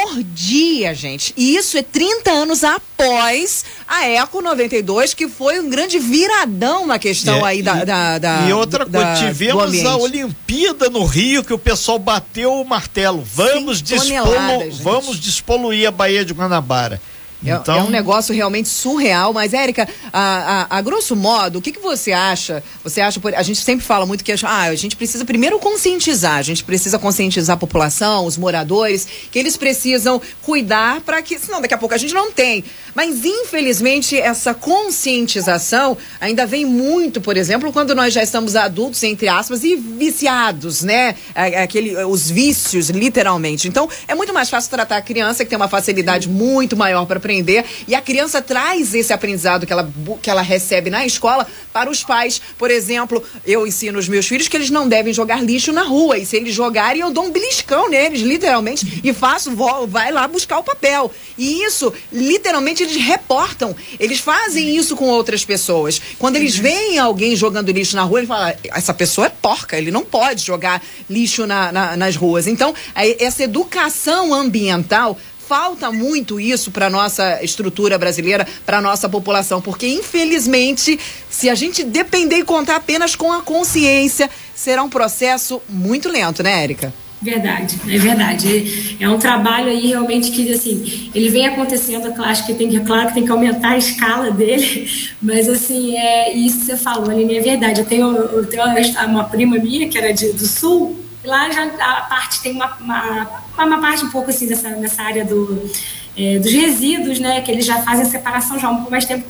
por 0.09 0.23
dia, 0.23 0.95
gente. 0.95 1.35
E 1.37 1.57
isso 1.57 1.77
é 1.77 1.83
30 1.83 2.31
anos 2.31 2.65
após 2.65 3.65
a 3.87 4.07
Eco 4.09 4.41
92, 4.41 5.15
que 5.15 5.29
foi 5.29 5.61
um 5.61 5.69
grande 5.69 5.99
viradão 5.99 6.87
na 6.87 6.99
questão 6.99 7.47
é, 7.47 7.51
aí 7.51 7.63
da, 7.63 7.83
e, 7.83 7.85
da, 7.85 8.19
da, 8.19 8.47
E 8.49 8.53
outra 8.53 8.87
coisa, 8.87 9.15
tivemos 9.15 9.85
a 9.85 9.97
Olimpíada 9.97 10.89
no 10.89 11.05
Rio, 11.05 11.45
que 11.45 11.53
o 11.53 11.59
pessoal 11.59 11.99
bateu 11.99 12.55
o 12.55 12.65
martelo. 12.65 13.23
Vamos, 13.35 13.83
despolu 13.83 14.71
vamos 14.83 15.21
despoluir 15.21 15.87
a 15.87 15.91
Baía 15.91 16.25
de 16.25 16.33
Guanabara. 16.33 17.01
É, 17.45 17.53
então... 17.53 17.77
é, 17.77 17.83
um 17.83 17.91
negócio 17.91 18.35
realmente 18.35 18.69
surreal, 18.69 19.33
mas 19.33 19.53
Érica, 19.55 19.89
a, 20.13 20.67
a, 20.71 20.79
a, 20.79 20.81
grosso 20.81 21.15
modo, 21.15 21.59
o 21.59 21.63
que, 21.63 21.71
que 21.71 21.79
você 21.79 22.13
acha? 22.13 22.63
Você 22.83 23.01
acha, 23.01 23.21
a 23.37 23.43
gente 23.43 23.61
sempre 23.61 23.85
fala 23.85 24.05
muito 24.05 24.25
que 24.25 24.33
ah, 24.43 24.63
a 24.63 24.75
gente 24.75 24.97
precisa 24.97 25.25
primeiro 25.25 25.59
conscientizar, 25.59 26.37
a 26.37 26.43
gente 26.43 26.65
precisa 26.65 26.99
conscientizar 26.99 27.55
a 27.55 27.59
população, 27.59 28.27
os 28.27 28.37
moradores, 28.37 29.07
que 29.31 29.39
eles 29.39 29.57
precisam 29.57 30.21
cuidar 30.43 31.01
para 31.03 31.23
que, 31.23 31.39
senão 31.39 31.61
daqui 31.61 31.75
a 31.75 31.79
pouco 31.79 31.95
a 31.95 31.99
gente 31.99 32.13
não 32.13 32.33
tem. 32.33 32.65
Mas 32.95 33.25
infelizmente 33.25 34.19
essa 34.19 34.53
conscientização 34.53 35.97
ainda 36.21 36.45
vem 36.45 36.65
muito, 36.65 37.21
por 37.21 37.37
exemplo, 37.37 37.73
quando 37.73 37.95
nós 37.95 38.13
já 38.13 38.23
estamos 38.23 38.57
adultos, 38.57 39.01
entre 39.05 39.29
aspas, 39.29 39.63
e 39.63 39.77
viciados, 39.77 40.83
né? 40.83 41.15
Aquele, 41.35 41.97
os 42.05 42.29
vícios, 42.29 42.91
literalmente. 42.91 43.69
Então 43.69 43.89
é 44.09 44.15
muito 44.15 44.35
mais 44.35 44.51
fácil 44.51 44.71
tratar 44.71 44.97
a 44.97 45.03
criança 45.03 45.45
que 45.45 45.51
tem 45.51 45.57
uma 45.57 45.69
facilidade 45.69 46.29
muito 46.29 46.77
maior 46.77 47.07
para 47.07 47.21
aprender 47.29 47.65
e 47.87 47.95
a 47.95 48.01
criança 48.01 48.41
traz 48.41 48.95
esse 48.95 49.13
aprendizado 49.13 49.67
que 49.67 49.73
ela, 49.73 49.93
que 50.23 50.31
ela 50.31 50.41
recebe 50.41 50.89
na 50.89 51.05
escola 51.05 51.47
para 51.73 51.91
os 51.91 52.03
pais. 52.03 52.41
Por 52.57 52.71
exemplo, 52.71 53.23
eu 53.47 53.67
ensino 53.67 53.99
os 53.99 54.09
meus 54.09 54.27
filhos 54.27 54.49
que 54.49 54.57
eles 54.57 54.71
não 54.71 54.89
devem 54.89 55.13
jogar 55.13 55.45
lixo 55.45 55.71
na 55.71 55.83
rua 55.83 56.17
e 56.17 56.25
se 56.25 56.37
eles 56.37 56.55
jogarem 56.55 57.03
eu 57.03 57.11
dou 57.11 57.25
um 57.25 57.31
beliscão 57.31 57.91
neles, 57.91 58.23
literalmente, 58.23 59.01
e 59.05 59.13
faço, 59.13 59.55
vou, 59.55 59.87
vai 59.87 60.11
lá 60.11 60.27
buscar 60.27 60.59
o 60.59 60.65
papel. 60.65 61.13
E 61.37 61.63
isso, 61.63 61.93
literalmente, 62.11 62.83
eles 62.83 62.97
reportam. 62.97 63.77
Eles 64.01 64.19
fazem 64.19 64.75
isso 64.75 64.97
com 64.97 65.07
outras 65.07 65.45
pessoas. 65.45 66.01
Quando 66.19 66.37
eles 66.37 66.57
veem 66.57 66.99
alguém 66.99 67.37
jogando 67.37 67.71
lixo 67.71 67.95
na 67.95 68.03
rua, 68.03 68.21
eles 68.21 68.29
falam: 68.29 68.55
essa 68.73 68.95
pessoa 68.95 69.27
é 69.27 69.31
porca, 69.31 69.77
ele 69.77 69.91
não 69.91 70.05
pode 70.05 70.45
jogar 70.45 70.83
lixo 71.09 71.47
na, 71.47 71.71
na, 71.71 71.97
nas 71.97 72.17
ruas. 72.17 72.47
Então, 72.47 72.75
essa 72.95 73.43
educação 73.45 74.33
ambiental 74.33 75.19
falta 75.49 75.91
muito 75.91 76.39
isso 76.39 76.71
para 76.71 76.91
nossa 76.91 77.43
estrutura 77.43 77.97
brasileira, 77.97 78.47
para 78.67 78.83
nossa 78.83 79.09
população, 79.09 79.63
porque 79.63 79.89
infelizmente, 79.89 81.01
se 81.31 81.49
a 81.49 81.55
gente 81.55 81.83
depender 81.83 82.37
e 82.37 82.45
contar 82.45 82.77
apenas 82.77 83.17
com 83.17 83.33
a 83.33 83.41
consciência, 83.41 84.29
será 84.55 84.83
um 84.83 84.91
processo 84.91 85.63
muito 85.67 86.11
lento, 86.11 86.43
né, 86.43 86.63
Érica? 86.63 86.93
Verdade, 87.21 87.77
é 87.89 87.99
verdade. 87.99 88.97
É 89.01 89.09
um 89.09 89.19
trabalho 89.19 89.69
aí 89.69 89.89
realmente 89.89 90.31
que 90.31 90.53
assim, 90.53 91.11
ele 91.15 91.31
vem 91.31 91.47
acontecendo, 91.47 92.09
é 92.09 92.27
acho 92.27 92.47
que 92.47 92.55
tem 92.55 92.69
que, 92.69 92.77
é 92.77 92.81
claro 92.81 93.09
que 93.09 93.15
tem 93.15 93.25
que 93.25 93.31
aumentar 93.31 93.71
a 93.71 93.79
escala 93.79 94.31
dele, 94.31 94.89
mas 95.21 95.49
assim, 95.49 95.97
é 95.97 96.33
isso 96.37 96.59
que 96.59 96.67
você 96.67 96.77
falou, 96.77 97.11
Aline, 97.11 97.39
é 97.39 97.41
verdade. 97.41 97.81
Eu 97.81 97.87
tenho, 97.87 98.07
eu 98.15 98.47
tenho 98.47 98.63
uma 99.07 99.25
prima 99.25 99.57
minha 99.57 99.89
que 99.89 99.97
era 99.97 100.13
de, 100.13 100.31
do 100.33 100.47
sul, 100.47 101.08
lá 101.29 101.51
já 101.51 101.65
a 101.65 102.03
parte 102.03 102.41
tem 102.43 102.53
uma, 102.53 102.77
uma, 102.81 103.29
uma 103.59 103.81
parte 103.81 104.05
um 104.05 104.11
pouco 104.11 104.31
assim 104.31 104.47
dessa, 104.47 104.71
nessa 104.71 105.03
área 105.03 105.25
do, 105.25 105.71
é, 106.17 106.39
dos 106.39 106.53
resíduos, 106.53 107.21
né? 107.21 107.41
Que 107.43 107.53
eles 107.53 107.65
já 107.65 107.83
fazem 107.83 108.03
a 108.03 108.09
separação 108.09 108.59
já 108.59 108.69
há 108.69 108.71
um 108.71 108.77
pouco 108.77 108.91
mais 108.91 109.05
tempo. 109.05 109.25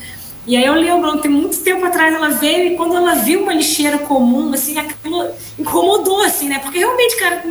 E 0.47 0.57
aí 0.57 0.65
eu 0.65 0.75
lembro, 0.75 1.19
tem 1.21 1.31
muito 1.31 1.59
tempo 1.59 1.85
atrás 1.85 2.15
ela 2.15 2.31
veio 2.31 2.73
e 2.73 2.77
quando 2.77 2.97
ela 2.97 3.17
viu 3.17 3.43
uma 3.43 3.53
lixeira 3.53 3.99
comum, 3.99 4.51
assim, 4.55 4.79
aquilo 4.79 5.31
incomodou, 5.59 6.23
assim, 6.23 6.49
né? 6.49 6.59
Porque 6.61 6.79
realmente, 6.79 7.17
cara, 7.19 7.45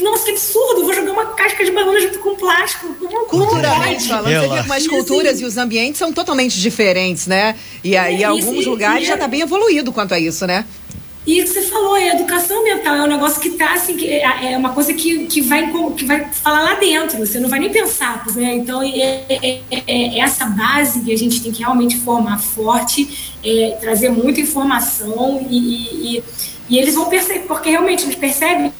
nossa, 0.00 0.24
que 0.24 0.30
absurdo, 0.30 0.84
vou 0.84 0.94
jogar 0.94 1.12
uma 1.12 1.26
casca 1.26 1.62
de 1.64 1.70
banana 1.70 2.00
junto 2.00 2.18
com 2.20 2.34
plástico. 2.34 2.94
Como, 2.94 3.26
Culturalmente 3.26 4.08
falando, 4.08 4.32
você 4.32 4.48
vê 4.48 4.62
como 4.62 4.72
as 4.72 4.86
culturas 4.88 5.40
e 5.40 5.44
os 5.44 5.56
ambientes 5.58 5.98
são 5.98 6.12
totalmente 6.12 6.58
diferentes, 6.58 7.26
né? 7.26 7.54
E 7.82 7.96
aí, 7.96 8.22
é, 8.22 8.24
alguns 8.24 8.64
lugares 8.64 9.06
já 9.06 9.14
está 9.14 9.28
bem 9.28 9.42
evoluído 9.42 9.92
quanto 9.92 10.14
a 10.14 10.18
isso, 10.18 10.46
né? 10.46 10.64
E 11.26 11.40
o 11.40 11.44
que 11.44 11.50
você 11.50 11.62
falou, 11.62 11.94
a 11.94 12.06
educação 12.06 12.60
ambiental 12.60 12.96
é 12.96 13.02
um 13.02 13.06
negócio 13.06 13.40
que 13.40 13.48
está 13.48 13.72
assim, 13.72 13.96
que 13.96 14.06
é, 14.06 14.52
é 14.52 14.58
uma 14.58 14.74
coisa 14.74 14.92
que, 14.92 15.26
que, 15.26 15.40
vai, 15.40 15.72
que 15.96 16.04
vai 16.04 16.26
falar 16.30 16.62
lá 16.62 16.74
dentro, 16.74 17.18
você 17.18 17.40
não 17.40 17.48
vai 17.48 17.58
nem 17.58 17.70
pensar, 17.70 18.26
né? 18.34 18.54
Então 18.54 18.82
é, 18.82 19.24
é, 19.30 19.60
é, 19.70 19.82
é 19.86 20.18
essa 20.18 20.44
base 20.44 21.00
que 21.00 21.12
a 21.12 21.16
gente 21.16 21.42
tem 21.42 21.50
que 21.50 21.60
realmente 21.60 21.96
formar 21.98 22.38
forte, 22.38 23.32
é, 23.42 23.78
trazer 23.80 24.10
muita 24.10 24.40
informação 24.40 25.46
e, 25.48 26.18
e, 26.18 26.24
e, 26.68 26.78
eles 26.78 26.94
vão 26.94 27.08
perceber, 27.08 27.40
porque 27.46 27.70
realmente 27.70 28.04
eles 28.04 28.16
percebem 28.16 28.70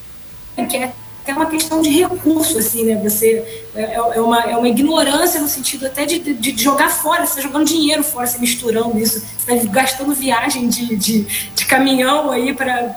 que 0.68 0.76
é 0.76 0.92
é 1.26 1.34
uma 1.34 1.46
questão 1.46 1.80
de 1.80 1.88
recurso, 1.88 2.58
assim, 2.58 2.84
né? 2.84 3.00
Você 3.02 3.66
é, 3.74 3.94
é, 3.94 4.20
uma, 4.20 4.40
é 4.42 4.56
uma 4.56 4.68
ignorância 4.68 5.40
no 5.40 5.48
sentido 5.48 5.86
até 5.86 6.04
de, 6.04 6.18
de, 6.18 6.52
de 6.52 6.62
jogar 6.62 6.90
fora, 6.90 7.26
você 7.26 7.38
está 7.38 7.42
jogando 7.42 7.66
dinheiro 7.66 8.02
fora, 8.02 8.26
você 8.26 8.38
misturando 8.38 8.98
isso, 8.98 9.24
você 9.38 9.52
está 9.52 9.70
gastando 9.70 10.14
viagem 10.14 10.68
de, 10.68 10.96
de, 10.96 11.22
de 11.54 11.64
caminhão 11.66 12.30
aí 12.30 12.52
para 12.52 12.94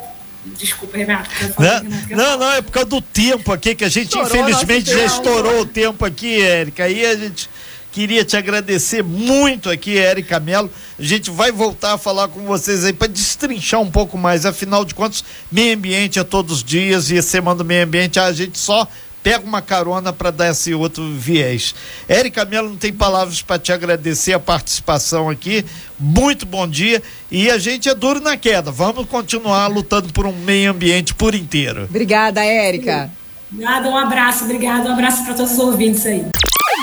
Desculpa, 0.58 0.98
Renato. 0.98 1.30
Não, 1.60 2.18
não, 2.18 2.38
não, 2.38 2.52
é 2.54 2.62
por 2.62 2.72
causa 2.72 2.88
do 2.88 3.02
tempo 3.02 3.52
aqui, 3.52 3.76
que 3.76 3.84
a 3.84 3.90
gente 3.90 4.08
estourou 4.08 4.50
infelizmente 4.50 4.90
já 4.90 5.04
estourou 5.04 5.62
o 5.62 5.66
tempo 5.66 6.06
aqui, 6.06 6.42
Érica. 6.42 6.86
Aí 6.86 7.06
a 7.06 7.16
gente 7.18 7.50
Queria 7.92 8.24
te 8.24 8.38
agradecer 8.38 9.04
muito 9.04 9.70
aqui, 9.70 9.98
Érica 9.98 10.40
Mello. 10.40 10.70
A 10.98 11.02
gente 11.02 11.32
vai 11.32 11.52
voltar 11.52 11.94
a 11.94 11.98
falar 11.98 12.28
com 12.28 12.42
vocês 12.42 12.86
aí 12.86 12.94
para 12.94 13.08
destrinchar 13.08 13.82
um 13.82 13.90
pouco 13.90 14.18
mais. 14.18 14.46
Afinal 14.46 14.86
de 14.86 14.94
contas, 14.94 15.24
meio 15.52 15.76
ambiente 15.76 16.20
é 16.20 16.24
todos 16.24 16.58
os 16.58 16.64
dias 16.64 17.10
e 17.10 17.18
a 17.18 17.24
Semana 17.24 17.58
do 17.58 17.66
Meio 17.66 17.84
Ambiente 17.84 18.20
a 18.20 18.32
gente 18.32 18.58
só 18.60 18.88
pega 19.24 19.46
uma 19.46 19.62
carona 19.62 20.14
para 20.14 20.32
dar 20.32 20.52
esse 20.52 20.74
outro 20.74 21.04
viés. 21.12 21.76
Érica 22.08 22.46
Mello 22.46 22.70
não 22.70 22.78
tem 22.78 22.94
palavras 22.94 23.42
para 23.42 23.60
te 23.60 23.74
agradecer 23.74 24.32
a 24.32 24.40
participação 24.40 25.30
aqui. 25.30 25.66
Muito 26.00 26.46
bom 26.46 26.68
dia 26.68 27.04
e 27.30 27.50
a 27.50 27.58
gente 27.58 27.90
é 27.90 27.94
duro 27.94 28.22
na 28.22 28.38
queda. 28.38 28.72
Vamos 28.72 29.06
continuar 29.08 29.68
lutando 29.68 30.14
por 30.14 30.26
um 30.26 30.32
meio 30.32 30.72
ambiente 30.72 31.14
por 31.14 31.36
inteiro. 31.36 31.86
Obrigada, 31.90 32.42
Érica. 32.44 33.12
Nada, 33.52 33.90
um 33.90 33.98
abraço, 33.98 34.44
obrigado, 34.44 34.88
um 34.88 34.94
abraço 34.94 35.24
para 35.26 35.34
todos 35.34 35.54
os 35.54 35.60
ouvintes 35.60 36.06
aí. 36.06 36.26